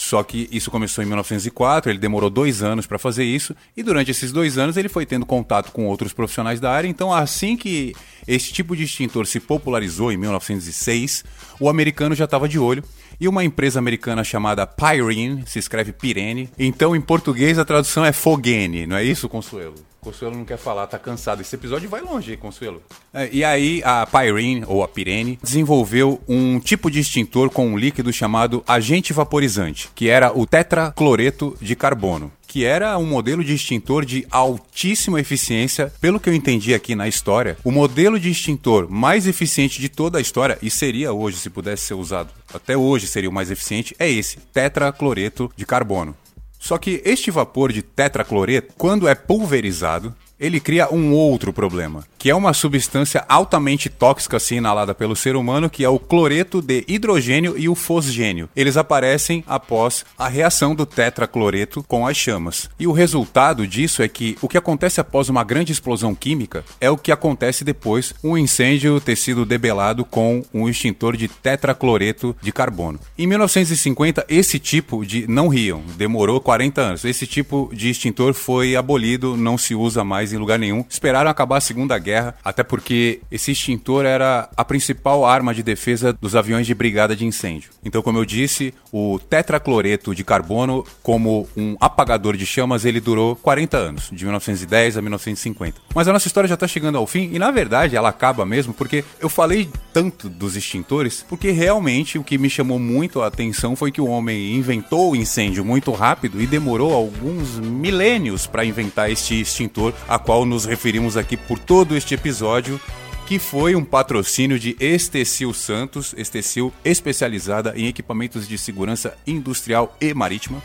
Só 0.00 0.22
que 0.22 0.48
isso 0.50 0.70
começou 0.70 1.04
em 1.04 1.06
1904, 1.06 1.90
ele 1.90 1.98
demorou 1.98 2.30
dois 2.30 2.62
anos 2.62 2.86
para 2.86 2.98
fazer 2.98 3.22
isso, 3.22 3.54
e 3.76 3.82
durante 3.82 4.10
esses 4.10 4.32
dois 4.32 4.56
anos 4.56 4.78
ele 4.78 4.88
foi 4.88 5.04
tendo 5.04 5.26
contato 5.26 5.70
com 5.72 5.86
outros 5.86 6.14
profissionais 6.14 6.58
da 6.58 6.72
área. 6.72 6.88
Então, 6.88 7.12
assim 7.12 7.54
que 7.54 7.94
esse 8.26 8.50
tipo 8.50 8.74
de 8.74 8.84
extintor 8.84 9.26
se 9.26 9.38
popularizou 9.38 10.10
em 10.10 10.16
1906, 10.16 11.22
o 11.60 11.68
americano 11.68 12.14
já 12.14 12.24
estava 12.24 12.48
de 12.48 12.58
olho 12.58 12.82
e 13.20 13.28
uma 13.28 13.44
empresa 13.44 13.78
americana 13.78 14.24
chamada 14.24 14.66
Pyrene, 14.66 15.44
se 15.46 15.58
escreve 15.58 15.92
Pirene. 15.92 16.48
Então, 16.58 16.96
em 16.96 17.00
português, 17.00 17.58
a 17.58 17.64
tradução 17.64 18.04
é 18.04 18.12
Fogene, 18.12 18.86
não 18.86 18.96
é 18.96 19.04
isso, 19.04 19.28
Consuelo? 19.28 19.74
Consuelo 20.00 20.34
não 20.34 20.46
quer 20.46 20.56
falar, 20.56 20.86
tá 20.86 20.98
cansado. 20.98 21.42
Esse 21.42 21.54
episódio 21.54 21.88
vai 21.88 22.00
longe, 22.00 22.36
Consuelo. 22.36 22.82
É, 23.12 23.28
e 23.30 23.44
aí, 23.44 23.82
a 23.84 24.06
Pyrene, 24.06 24.64
ou 24.66 24.82
a 24.82 24.88
Pirene, 24.88 25.38
desenvolveu 25.42 26.20
um 26.26 26.58
tipo 26.58 26.90
de 26.90 27.00
extintor 27.00 27.50
com 27.50 27.66
um 27.66 27.76
líquido 27.76 28.10
chamado 28.10 28.64
agente 28.66 29.12
vaporizante, 29.12 29.90
que 29.94 30.08
era 30.08 30.36
o 30.36 30.46
tetracloreto 30.46 31.54
de 31.60 31.76
carbono 31.76 32.32
que 32.50 32.64
era 32.64 32.98
um 32.98 33.06
modelo 33.06 33.44
de 33.44 33.54
extintor 33.54 34.04
de 34.04 34.26
altíssima 34.28 35.20
eficiência. 35.20 35.92
Pelo 36.00 36.18
que 36.18 36.28
eu 36.28 36.34
entendi 36.34 36.74
aqui 36.74 36.96
na 36.96 37.06
história, 37.06 37.56
o 37.62 37.70
modelo 37.70 38.18
de 38.18 38.28
extintor 38.28 38.90
mais 38.90 39.28
eficiente 39.28 39.80
de 39.80 39.88
toda 39.88 40.18
a 40.18 40.20
história, 40.20 40.58
e 40.60 40.68
seria 40.68 41.12
hoje, 41.12 41.36
se 41.36 41.48
pudesse 41.48 41.84
ser 41.84 41.94
usado, 41.94 42.30
até 42.52 42.76
hoje 42.76 43.06
seria 43.06 43.30
o 43.30 43.32
mais 43.32 43.52
eficiente, 43.52 43.94
é 44.00 44.10
esse, 44.10 44.38
tetracloreto 44.52 45.48
de 45.56 45.64
carbono. 45.64 46.12
Só 46.58 46.76
que 46.76 47.00
este 47.04 47.30
vapor 47.30 47.72
de 47.72 47.82
tetracloreto, 47.82 48.74
quando 48.76 49.06
é 49.06 49.14
pulverizado, 49.14 50.12
ele 50.40 50.58
cria 50.58 50.92
um 50.92 51.12
outro 51.12 51.52
problema, 51.52 52.02
que 52.18 52.30
é 52.30 52.34
uma 52.34 52.54
substância 52.54 53.24
altamente 53.28 53.90
tóxica 53.90 54.40
se 54.40 54.54
inalada 54.54 54.94
pelo 54.94 55.14
ser 55.14 55.36
humano, 55.36 55.68
que 55.68 55.84
é 55.84 55.88
o 55.88 55.98
cloreto 55.98 56.62
de 56.62 56.82
hidrogênio 56.88 57.54
e 57.58 57.68
o 57.68 57.74
fosgênio. 57.74 58.48
Eles 58.56 58.78
aparecem 58.78 59.44
após 59.46 60.04
a 60.18 60.28
reação 60.28 60.74
do 60.74 60.86
tetracloreto 60.86 61.82
com 61.82 62.06
as 62.06 62.16
chamas. 62.16 62.70
E 62.78 62.86
o 62.86 62.92
resultado 62.92 63.66
disso 63.66 64.02
é 64.02 64.08
que 64.08 64.38
o 64.40 64.48
que 64.48 64.56
acontece 64.56 65.00
após 65.00 65.28
uma 65.28 65.44
grande 65.44 65.72
explosão 65.72 66.14
química 66.14 66.64
é 66.80 66.88
o 66.88 66.96
que 66.96 67.12
acontece 67.12 67.62
depois 67.62 68.14
um 68.24 68.38
incêndio 68.38 69.00
ter 69.00 69.16
sido 69.16 69.44
debelado 69.44 70.04
com 70.04 70.42
um 70.54 70.68
extintor 70.68 71.16
de 71.16 71.28
tetracloreto 71.28 72.34
de 72.40 72.50
carbono. 72.50 72.98
Em 73.18 73.26
1950, 73.26 74.24
esse 74.28 74.58
tipo 74.58 75.04
de 75.04 75.26
não 75.28 75.48
riam, 75.48 75.82
demorou 75.96 76.40
40 76.40 76.80
anos. 76.80 77.04
Esse 77.04 77.26
tipo 77.26 77.70
de 77.72 77.90
extintor 77.90 78.32
foi 78.32 78.76
abolido, 78.76 79.36
não 79.36 79.58
se 79.58 79.74
usa 79.74 80.02
mais 80.02 80.29
em 80.32 80.36
lugar 80.36 80.58
nenhum. 80.58 80.84
Esperaram 80.88 81.30
acabar 81.30 81.58
a 81.58 81.60
Segunda 81.60 81.98
Guerra, 81.98 82.34
até 82.44 82.62
porque 82.62 83.20
esse 83.30 83.52
extintor 83.52 84.04
era 84.04 84.48
a 84.56 84.64
principal 84.64 85.24
arma 85.24 85.54
de 85.54 85.62
defesa 85.62 86.12
dos 86.12 86.34
aviões 86.34 86.66
de 86.66 86.74
brigada 86.74 87.16
de 87.16 87.24
incêndio. 87.24 87.70
Então, 87.84 88.02
como 88.02 88.18
eu 88.18 88.24
disse, 88.24 88.74
o 88.92 89.18
tetracloreto 89.18 90.14
de 90.14 90.24
carbono, 90.24 90.84
como 91.02 91.48
um 91.56 91.76
apagador 91.80 92.36
de 92.36 92.46
chamas, 92.46 92.84
ele 92.84 93.00
durou 93.00 93.36
40 93.36 93.76
anos, 93.76 94.10
de 94.12 94.24
1910 94.24 94.96
a 94.96 95.02
1950. 95.02 95.80
Mas 95.94 96.08
a 96.08 96.12
nossa 96.12 96.26
história 96.26 96.48
já 96.48 96.54
está 96.54 96.66
chegando 96.66 96.98
ao 96.98 97.06
fim 97.06 97.30
e, 97.32 97.38
na 97.38 97.50
verdade, 97.50 97.96
ela 97.96 98.08
acaba 98.08 98.44
mesmo 98.44 98.72
porque 98.72 99.04
eu 99.20 99.28
falei 99.28 99.68
tanto 99.92 100.28
dos 100.28 100.56
extintores, 100.56 101.24
porque 101.28 101.50
realmente 101.50 102.18
o 102.18 102.24
que 102.24 102.38
me 102.38 102.50
chamou 102.50 102.78
muito 102.78 103.22
a 103.22 103.26
atenção 103.26 103.74
foi 103.74 103.90
que 103.90 104.00
o 104.00 104.06
homem 104.06 104.54
inventou 104.54 105.12
o 105.12 105.16
incêndio 105.16 105.64
muito 105.64 105.92
rápido 105.92 106.40
e 106.40 106.46
demorou 106.46 106.92
alguns 106.92 107.58
milênios 107.58 108.46
para 108.46 108.64
inventar 108.64 109.10
este 109.10 109.40
extintor 109.40 109.92
a 110.08 110.18
qual 110.24 110.44
nos 110.44 110.64
referimos 110.64 111.16
aqui 111.16 111.36
por 111.36 111.58
todo 111.58 111.96
este 111.96 112.14
episódio, 112.14 112.80
que 113.26 113.38
foi 113.38 113.74
um 113.74 113.84
patrocínio 113.84 114.58
de 114.58 114.76
Estecil 114.80 115.52
Santos, 115.52 116.14
Estecil 116.16 116.72
especializada 116.84 117.72
em 117.76 117.86
equipamentos 117.86 118.48
de 118.48 118.58
segurança 118.58 119.16
industrial 119.26 119.96
e 120.00 120.12
marítima. 120.12 120.62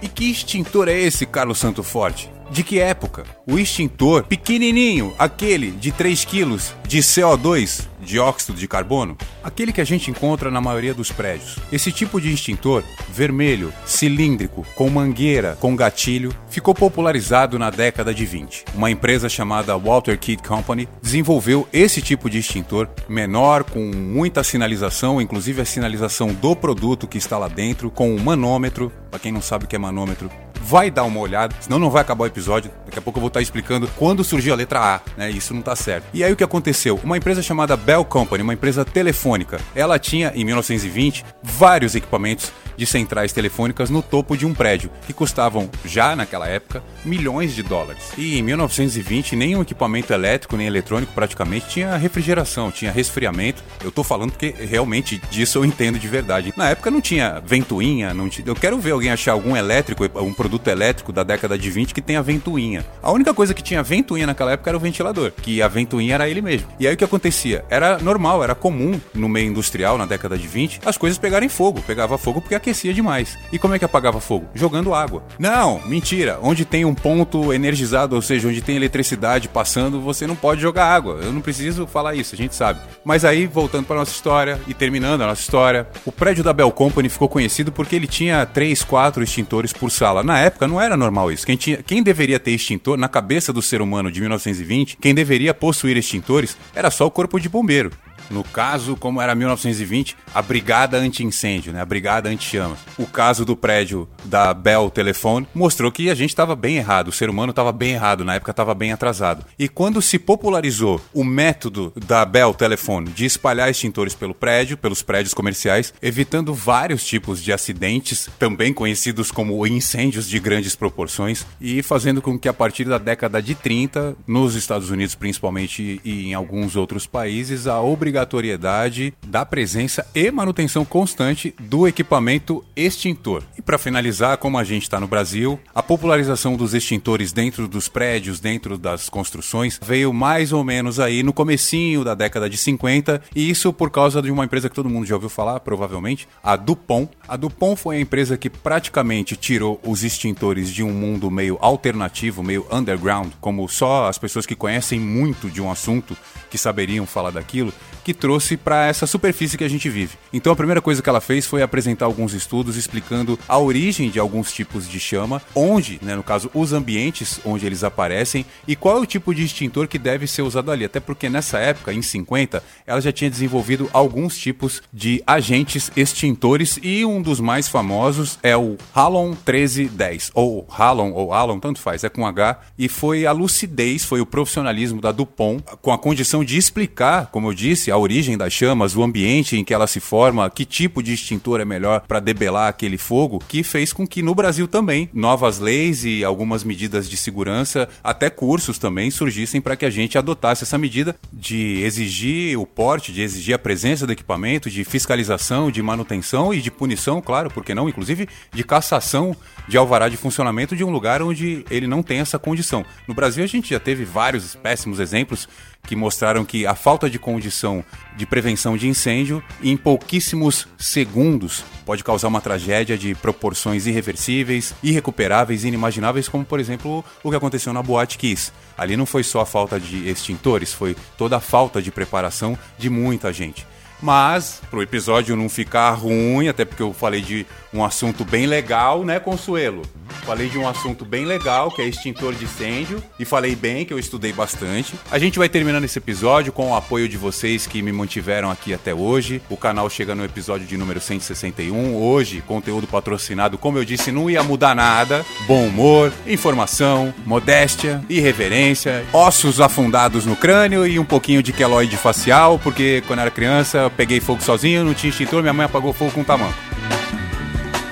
E 0.00 0.08
que 0.08 0.30
extintor 0.30 0.88
é 0.88 0.98
esse, 0.98 1.26
Carlos 1.26 1.58
Santo 1.58 1.82
Forte? 1.82 2.30
De 2.52 2.62
que 2.62 2.78
época? 2.78 3.24
O 3.46 3.58
extintor 3.58 4.24
pequenininho, 4.24 5.14
aquele 5.18 5.70
de 5.70 5.90
3 5.90 6.22
kg 6.26 6.58
de 6.86 6.98
CO2, 6.98 7.88
dióxido 7.98 8.58
de 8.58 8.68
carbono, 8.68 9.16
aquele 9.42 9.72
que 9.72 9.80
a 9.80 9.84
gente 9.84 10.10
encontra 10.10 10.50
na 10.50 10.60
maioria 10.60 10.92
dos 10.92 11.10
prédios. 11.10 11.58
Esse 11.72 11.90
tipo 11.90 12.20
de 12.20 12.30
extintor, 12.30 12.84
vermelho, 13.08 13.72
cilíndrico, 13.86 14.66
com 14.74 14.90
mangueira, 14.90 15.56
com 15.58 15.74
gatilho, 15.74 16.30
ficou 16.50 16.74
popularizado 16.74 17.58
na 17.58 17.70
década 17.70 18.12
de 18.12 18.26
20. 18.26 18.66
Uma 18.74 18.90
empresa 18.90 19.30
chamada 19.30 19.78
Walter 19.78 20.18
Kid 20.18 20.42
Company 20.42 20.86
desenvolveu 21.00 21.66
esse 21.72 22.02
tipo 22.02 22.28
de 22.28 22.36
extintor 22.36 22.86
menor, 23.08 23.64
com 23.64 23.80
muita 23.80 24.44
sinalização, 24.44 25.22
inclusive 25.22 25.62
a 25.62 25.64
sinalização 25.64 26.34
do 26.34 26.54
produto 26.54 27.08
que 27.08 27.16
está 27.16 27.38
lá 27.38 27.48
dentro, 27.48 27.90
com 27.90 28.14
um 28.14 28.22
manômetro. 28.22 28.92
Para 29.10 29.20
quem 29.20 29.32
não 29.32 29.40
sabe 29.40 29.64
o 29.64 29.68
que 29.68 29.74
é 29.74 29.78
manômetro, 29.78 30.30
vai 30.62 30.90
dar 30.90 31.04
uma 31.04 31.20
olhada, 31.20 31.54
senão 31.60 31.78
não 31.78 31.90
vai 31.90 32.02
acabar 32.02 32.24
o 32.24 32.26
episódio. 32.26 32.70
Daqui 32.86 32.98
a 32.98 33.02
pouco 33.02 33.18
eu 33.18 33.20
vou 33.20 33.28
estar 33.28 33.40
explicando 33.40 33.88
quando 33.96 34.22
surgiu 34.22 34.54
a 34.54 34.56
letra 34.56 34.80
A, 34.80 35.00
né? 35.16 35.30
Isso 35.30 35.52
não 35.52 35.60
tá 35.60 35.74
certo. 35.74 36.06
E 36.14 36.22
aí 36.22 36.32
o 36.32 36.36
que 36.36 36.44
aconteceu? 36.44 37.00
Uma 37.02 37.16
empresa 37.16 37.42
chamada 37.42 37.76
Bell 37.76 38.04
Company, 38.04 38.42
uma 38.42 38.54
empresa 38.54 38.84
telefônica, 38.84 39.60
ela 39.74 39.98
tinha 39.98 40.32
em 40.34 40.44
1920 40.44 41.24
vários 41.42 41.94
equipamentos 41.94 42.52
de 42.76 42.86
centrais 42.86 43.32
telefônicas 43.32 43.90
no 43.90 44.02
topo 44.02 44.36
de 44.36 44.46
um 44.46 44.54
prédio, 44.54 44.90
que 45.06 45.12
custavam, 45.12 45.70
já 45.84 46.16
naquela 46.16 46.48
época, 46.48 46.82
milhões 47.04 47.54
de 47.54 47.62
dólares. 47.62 48.12
E 48.16 48.38
em 48.38 48.42
1920, 48.42 49.36
nenhum 49.36 49.62
equipamento 49.62 50.12
elétrico 50.12 50.56
nem 50.56 50.66
eletrônico 50.66 51.12
praticamente 51.12 51.68
tinha 51.68 51.96
refrigeração, 51.96 52.70
tinha 52.70 52.90
resfriamento. 52.90 53.62
Eu 53.82 53.90
tô 53.90 54.02
falando 54.02 54.32
porque 54.32 54.54
realmente 54.58 55.20
disso 55.30 55.58
eu 55.58 55.64
entendo 55.64 55.98
de 55.98 56.08
verdade. 56.08 56.52
Na 56.56 56.70
época 56.70 56.90
não 56.90 57.00
tinha 57.00 57.40
ventoinha, 57.44 58.14
não 58.14 58.28
tinha... 58.28 58.46
eu 58.46 58.54
quero 58.54 58.78
ver 58.78 58.92
alguém 58.92 59.10
achar 59.10 59.32
algum 59.32 59.56
elétrico, 59.56 60.04
um 60.20 60.32
produto 60.32 60.51
elétrico 60.66 61.12
da 61.12 61.22
década 61.22 61.58
de 61.58 61.70
20 61.70 61.94
que 61.94 62.02
tenha 62.02 62.22
ventoinha. 62.22 62.84
A 63.02 63.10
única 63.10 63.32
coisa 63.34 63.54
que 63.54 63.62
tinha 63.62 63.82
ventoinha 63.82 64.26
naquela 64.26 64.52
época 64.52 64.70
era 64.70 64.76
o 64.76 64.80
ventilador, 64.80 65.30
que 65.30 65.62
a 65.62 65.68
ventoinha 65.68 66.14
era 66.14 66.28
ele 66.28 66.42
mesmo. 66.42 66.68
E 66.78 66.86
aí 66.86 66.94
o 66.94 66.96
que 66.96 67.04
acontecia? 67.04 67.64
Era 67.68 67.98
normal, 67.98 68.42
era 68.42 68.54
comum 68.54 69.00
no 69.14 69.28
meio 69.28 69.48
industrial 69.48 69.96
na 69.98 70.06
década 70.06 70.36
de 70.36 70.46
20 70.46 70.80
as 70.84 70.96
coisas 70.96 71.18
pegarem 71.18 71.48
fogo. 71.48 71.82
Pegava 71.82 72.18
fogo 72.18 72.40
porque 72.40 72.54
aquecia 72.54 72.92
demais. 72.92 73.38
E 73.52 73.58
como 73.58 73.74
é 73.74 73.78
que 73.78 73.84
apagava 73.84 74.20
fogo? 74.20 74.46
Jogando 74.54 74.94
água. 74.94 75.24
Não, 75.38 75.80
mentira. 75.86 76.38
Onde 76.42 76.64
tem 76.64 76.84
um 76.84 76.94
ponto 76.94 77.52
energizado, 77.52 78.16
ou 78.16 78.22
seja, 78.22 78.48
onde 78.48 78.60
tem 78.60 78.76
eletricidade 78.76 79.48
passando, 79.48 80.00
você 80.00 80.26
não 80.26 80.36
pode 80.36 80.60
jogar 80.60 80.86
água. 80.86 81.20
Eu 81.22 81.32
não 81.32 81.40
preciso 81.40 81.86
falar 81.86 82.14
isso, 82.14 82.34
a 82.34 82.38
gente 82.38 82.54
sabe. 82.54 82.80
Mas 83.04 83.24
aí, 83.24 83.46
voltando 83.46 83.86
para 83.86 83.96
nossa 83.96 84.12
história 84.12 84.60
e 84.66 84.74
terminando 84.74 85.22
a 85.22 85.26
nossa 85.26 85.40
história, 85.40 85.86
o 86.04 86.12
prédio 86.12 86.44
da 86.44 86.52
Bell 86.52 86.70
Company 86.70 87.08
ficou 87.08 87.28
conhecido 87.28 87.72
porque 87.72 87.96
ele 87.96 88.06
tinha 88.06 88.44
3, 88.46 88.82
4 88.84 89.22
extintores 89.22 89.72
por 89.72 89.90
sala. 89.90 90.22
Na 90.22 90.38
época 90.42 90.68
não 90.68 90.80
era 90.80 90.96
normal 90.96 91.30
isso. 91.30 91.46
Quem, 91.46 91.56
tinha, 91.56 91.82
quem 91.82 92.02
deveria 92.02 92.38
ter 92.38 92.52
extintor 92.52 92.96
na 92.96 93.08
cabeça 93.08 93.52
do 93.52 93.62
ser 93.62 93.80
humano 93.80 94.10
de 94.10 94.20
1920, 94.20 94.96
quem 94.96 95.14
deveria 95.14 95.54
possuir 95.54 95.96
extintores 95.96 96.56
era 96.74 96.90
só 96.90 97.06
o 97.06 97.10
corpo 97.10 97.38
de 97.38 97.48
bombeiro. 97.48 97.90
No 98.30 98.44
caso, 98.44 98.96
como 98.96 99.20
era 99.20 99.34
1920, 99.34 100.16
a 100.34 100.42
brigada 100.42 100.96
anti-incêndio, 100.98 101.72
né? 101.72 101.80
a 101.80 101.86
brigada 101.86 102.28
anti-chama. 102.28 102.76
O 102.98 103.06
caso 103.06 103.44
do 103.44 103.56
prédio 103.56 104.08
da 104.24 104.54
Bell 104.54 104.90
Telephone 104.90 105.46
mostrou 105.54 105.90
que 105.92 106.10
a 106.10 106.14
gente 106.14 106.30
estava 106.30 106.56
bem 106.56 106.76
errado, 106.76 107.08
o 107.08 107.12
ser 107.12 107.28
humano 107.28 107.50
estava 107.50 107.72
bem 107.72 107.92
errado, 107.92 108.24
na 108.24 108.34
época 108.34 108.50
estava 108.50 108.74
bem 108.74 108.92
atrasado. 108.92 109.44
E 109.58 109.68
quando 109.68 110.00
se 110.00 110.18
popularizou 110.18 111.00
o 111.12 111.24
método 111.24 111.92
da 112.06 112.24
Bell 112.24 112.54
Telephone 112.54 113.10
de 113.10 113.24
espalhar 113.24 113.70
extintores 113.70 114.14
pelo 114.14 114.34
prédio, 114.34 114.76
pelos 114.76 115.02
prédios 115.02 115.34
comerciais, 115.34 115.92
evitando 116.02 116.54
vários 116.54 117.04
tipos 117.04 117.42
de 117.42 117.52
acidentes, 117.52 118.28
também 118.38 118.72
conhecidos 118.72 119.30
como 119.30 119.66
incêndios 119.66 120.28
de 120.28 120.38
grandes 120.38 120.74
proporções, 120.74 121.46
e 121.60 121.82
fazendo 121.82 122.22
com 122.22 122.38
que 122.38 122.48
a 122.48 122.52
partir 122.52 122.84
da 122.84 122.98
década 122.98 123.42
de 123.42 123.54
30, 123.54 124.16
nos 124.26 124.54
Estados 124.54 124.90
Unidos 124.90 125.14
principalmente 125.14 126.00
e 126.04 126.26
em 126.26 126.34
alguns 126.34 126.76
outros 126.76 127.06
países, 127.06 127.66
a 127.66 127.80
obrigatoriedade 128.12 129.14
da 129.26 129.44
presença 129.46 130.06
e 130.14 130.30
manutenção 130.30 130.84
constante 130.84 131.54
do 131.58 131.88
equipamento 131.88 132.62
extintor. 132.76 133.42
E 133.56 133.62
para 133.62 133.78
finalizar, 133.78 134.36
como 134.36 134.58
a 134.58 134.64
gente 134.64 134.82
está 134.82 135.00
no 135.00 135.06
Brasil, 135.06 135.58
a 135.74 135.82
popularização 135.82 136.54
dos 136.56 136.74
extintores 136.74 137.32
dentro 137.32 137.66
dos 137.66 137.88
prédios, 137.88 138.38
dentro 138.38 138.76
das 138.76 139.08
construções, 139.08 139.80
veio 139.82 140.12
mais 140.12 140.52
ou 140.52 140.62
menos 140.62 141.00
aí 141.00 141.22
no 141.22 141.32
comecinho 141.32 142.04
da 142.04 142.14
década 142.14 142.50
de 142.50 142.58
50, 142.58 143.22
e 143.34 143.48
isso 143.48 143.72
por 143.72 143.90
causa 143.90 144.20
de 144.20 144.30
uma 144.30 144.44
empresa 144.44 144.68
que 144.68 144.74
todo 144.74 144.90
mundo 144.90 145.06
já 145.06 145.14
ouviu 145.14 145.30
falar, 145.30 145.60
provavelmente, 145.60 146.28
a 146.42 146.54
Dupont. 146.54 147.08
A 147.26 147.36
Dupont 147.36 147.80
foi 147.80 147.96
a 147.96 148.00
empresa 148.00 148.36
que 148.36 148.50
praticamente 148.50 149.36
tirou 149.36 149.80
os 149.82 150.04
extintores 150.04 150.70
de 150.70 150.82
um 150.82 150.92
mundo 150.92 151.30
meio 151.30 151.56
alternativo, 151.60 152.42
meio 152.42 152.66
underground, 152.70 153.32
como 153.40 153.66
só 153.68 154.08
as 154.08 154.18
pessoas 154.18 154.44
que 154.44 154.54
conhecem 154.54 155.00
muito 155.00 155.48
de 155.48 155.62
um 155.62 155.70
assunto 155.70 156.16
que 156.50 156.58
saberiam 156.58 157.06
falar 157.06 157.30
daquilo, 157.30 157.72
que 158.04 158.14
trouxe 158.14 158.56
para 158.56 158.86
essa 158.86 159.06
superfície 159.06 159.56
que 159.56 159.64
a 159.64 159.68
gente 159.68 159.88
vive. 159.88 160.16
Então 160.32 160.52
a 160.52 160.56
primeira 160.56 160.80
coisa 160.80 161.02
que 161.02 161.08
ela 161.08 161.20
fez 161.20 161.46
foi 161.46 161.62
apresentar 161.62 162.06
alguns 162.06 162.32
estudos 162.32 162.76
explicando 162.76 163.38
a 163.48 163.58
origem 163.58 164.10
de 164.10 164.18
alguns 164.18 164.52
tipos 164.52 164.88
de 164.88 164.98
chama, 164.98 165.42
onde, 165.54 165.98
né, 166.02 166.16
no 166.16 166.22
caso, 166.22 166.50
os 166.54 166.72
ambientes 166.72 167.40
onde 167.44 167.66
eles 167.66 167.84
aparecem 167.84 168.44
e 168.66 168.74
qual 168.74 168.98
é 168.98 169.00
o 169.00 169.06
tipo 169.06 169.34
de 169.34 169.44
extintor 169.44 169.86
que 169.86 169.98
deve 169.98 170.26
ser 170.26 170.42
usado 170.42 170.70
ali. 170.70 170.84
Até 170.84 171.00
porque 171.00 171.28
nessa 171.28 171.58
época, 171.58 171.92
em 171.92 172.02
50, 172.02 172.62
ela 172.86 173.00
já 173.00 173.12
tinha 173.12 173.30
desenvolvido 173.30 173.88
alguns 173.92 174.36
tipos 174.36 174.82
de 174.92 175.22
agentes 175.26 175.90
extintores 175.96 176.78
e 176.82 177.04
um 177.04 177.22
dos 177.22 177.40
mais 177.40 177.68
famosos 177.68 178.38
é 178.42 178.56
o 178.56 178.76
Halon 178.94 179.28
1310, 179.28 180.32
ou 180.34 180.66
Halon 180.70 181.12
ou 181.12 181.32
Halon, 181.32 181.58
tanto 181.58 181.80
faz, 181.80 182.04
é 182.04 182.08
com 182.08 182.26
H, 182.26 182.60
e 182.78 182.88
foi 182.88 183.26
a 183.26 183.32
lucidez, 183.32 184.04
foi 184.04 184.20
o 184.20 184.26
profissionalismo 184.26 185.00
da 185.00 185.12
Dupont 185.12 185.62
com 185.80 185.92
a 185.92 185.98
condição 185.98 186.44
de 186.44 186.56
explicar, 186.56 187.26
como 187.26 187.48
eu 187.48 187.54
disse, 187.54 187.91
a 187.92 187.98
origem 187.98 188.36
das 188.36 188.52
chamas, 188.52 188.96
o 188.96 189.02
ambiente 189.02 189.56
em 189.56 189.64
que 189.64 189.74
ela 189.74 189.86
se 189.86 190.00
forma, 190.00 190.48
que 190.50 190.64
tipo 190.64 191.02
de 191.02 191.12
extintor 191.12 191.60
é 191.60 191.64
melhor 191.64 192.00
para 192.00 192.20
debelar 192.20 192.68
aquele 192.68 192.98
fogo, 192.98 193.38
que 193.46 193.62
fez 193.62 193.92
com 193.92 194.06
que 194.06 194.22
no 194.22 194.34
Brasil 194.34 194.66
também 194.66 195.08
novas 195.12 195.58
leis 195.58 196.04
e 196.04 196.24
algumas 196.24 196.64
medidas 196.64 197.08
de 197.08 197.16
segurança, 197.16 197.88
até 198.02 198.30
cursos 198.30 198.78
também 198.78 199.10
surgissem 199.10 199.60
para 199.60 199.76
que 199.76 199.84
a 199.84 199.90
gente 199.90 200.18
adotasse 200.18 200.64
essa 200.64 200.78
medida 200.78 201.14
de 201.32 201.82
exigir 201.82 202.58
o 202.58 202.66
porte, 202.66 203.12
de 203.12 203.22
exigir 203.22 203.54
a 203.54 203.58
presença 203.58 204.06
do 204.06 204.12
equipamento, 204.12 204.70
de 204.70 204.84
fiscalização, 204.84 205.70
de 205.70 205.82
manutenção 205.82 206.52
e 206.52 206.60
de 206.60 206.70
punição, 206.70 207.20
claro, 207.20 207.50
porque 207.50 207.74
não, 207.74 207.88
inclusive 207.88 208.28
de 208.52 208.64
cassação 208.64 209.36
de 209.68 209.76
alvará 209.76 210.08
de 210.08 210.16
funcionamento 210.16 210.74
de 210.74 210.82
um 210.84 210.90
lugar 210.90 211.22
onde 211.22 211.64
ele 211.70 211.86
não 211.86 212.02
tem 212.02 212.18
essa 212.18 212.38
condição. 212.38 212.84
No 213.06 213.14
Brasil 213.14 213.44
a 213.44 213.46
gente 213.46 213.70
já 213.70 213.80
teve 213.80 214.04
vários 214.04 214.54
péssimos 214.54 214.98
exemplos 214.98 215.48
que 215.86 215.96
mostraram 215.96 216.44
que 216.44 216.66
a 216.66 216.74
falta 216.74 217.10
de 217.10 217.18
condição 217.18 217.84
de 218.16 218.24
prevenção 218.24 218.76
de 218.76 218.88
incêndio 218.88 219.42
em 219.62 219.76
pouquíssimos 219.76 220.68
segundos 220.78 221.64
pode 221.84 222.04
causar 222.04 222.28
uma 222.28 222.40
tragédia 222.40 222.96
de 222.96 223.14
proporções 223.14 223.86
irreversíveis, 223.86 224.74
irrecuperáveis, 224.82 225.64
inimagináveis, 225.64 226.28
como 226.28 226.44
por 226.44 226.60
exemplo 226.60 227.04
o 227.22 227.30
que 227.30 227.36
aconteceu 227.36 227.72
na 227.72 227.82
Boate 227.82 228.16
Kiss. 228.16 228.52
Ali 228.78 228.96
não 228.96 229.06
foi 229.06 229.24
só 229.24 229.40
a 229.40 229.46
falta 229.46 229.80
de 229.80 230.08
extintores, 230.08 230.72
foi 230.72 230.96
toda 231.18 231.36
a 231.36 231.40
falta 231.40 231.82
de 231.82 231.90
preparação 231.90 232.56
de 232.78 232.88
muita 232.88 233.32
gente. 233.32 233.66
Mas, 234.02 234.60
pro 234.68 234.82
episódio 234.82 235.36
não 235.36 235.48
ficar 235.48 235.92
ruim, 235.92 236.48
até 236.48 236.64
porque 236.64 236.82
eu 236.82 236.92
falei 236.92 237.20
de 237.20 237.46
um 237.72 237.84
assunto 237.84 238.24
bem 238.24 238.46
legal, 238.46 239.04
né, 239.04 239.20
Consuelo? 239.20 239.82
Falei 240.26 240.48
de 240.48 240.58
um 240.58 240.68
assunto 240.68 241.04
bem 241.04 241.24
legal, 241.24 241.70
que 241.70 241.80
é 241.82 241.86
extintor 241.86 242.34
de 242.34 242.44
incêndio, 242.44 243.02
e 243.18 243.24
falei 243.24 243.56
bem 243.56 243.84
que 243.84 243.92
eu 243.92 243.98
estudei 243.98 244.32
bastante. 244.32 244.94
A 245.10 245.18
gente 245.18 245.38
vai 245.38 245.48
terminando 245.48 245.84
esse 245.84 245.98
episódio 245.98 246.52
com 246.52 246.70
o 246.70 246.76
apoio 246.76 247.08
de 247.08 247.16
vocês 247.16 247.66
que 247.66 247.82
me 247.82 247.90
mantiveram 247.90 248.50
aqui 248.50 248.74
até 248.74 248.94
hoje. 248.94 249.42
O 249.48 249.56
canal 249.56 249.88
chega 249.88 250.14
no 250.14 250.24
episódio 250.24 250.66
de 250.66 250.76
número 250.76 251.00
161. 251.00 251.96
Hoje, 251.96 252.42
conteúdo 252.46 252.86
patrocinado, 252.86 253.58
como 253.58 253.78
eu 253.78 253.84
disse, 253.84 254.12
não 254.12 254.30
ia 254.30 254.42
mudar 254.42 254.74
nada. 254.74 255.24
Bom 255.46 255.66
humor, 255.66 256.12
informação, 256.26 257.12
modéstia, 257.24 258.04
irreverência, 258.08 259.04
ossos 259.12 259.60
afundados 259.60 260.24
no 260.24 260.36
crânio 260.36 260.86
e 260.86 260.98
um 260.98 261.04
pouquinho 261.04 261.42
de 261.42 261.52
queloide 261.52 261.96
facial, 261.96 262.58
porque 262.58 263.02
quando 263.06 263.20
era 263.20 263.30
criança 263.30 263.90
peguei 263.96 264.20
fogo 264.20 264.42
sozinho, 264.42 264.84
não 264.84 264.94
tinha 264.94 265.10
extintor, 265.10 265.42
minha 265.42 265.52
mãe 265.52 265.66
apagou 265.66 265.92
fogo 265.92 266.10
com 266.12 266.24
tamanco. 266.24 266.54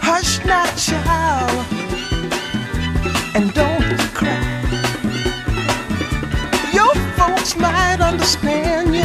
Hush 0.02 0.40
now, 0.44 0.66
child, 0.76 1.66
and 3.34 3.52
don't 3.52 3.98
cry. 4.14 4.60
Your 6.72 6.94
folks 7.16 7.54
might 7.56 8.00
understand 8.00 8.94
you. 8.96 9.04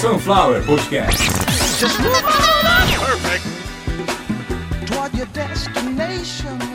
Sunflower 0.00 0.62
Podcast. 0.62 1.44
just 1.78 1.98
move 2.00 2.14
on 2.14 2.66
up. 2.66 2.88
Perfect. 3.00 3.44
Toward 4.86 5.14
your 5.14 5.26
destination. 5.26 6.73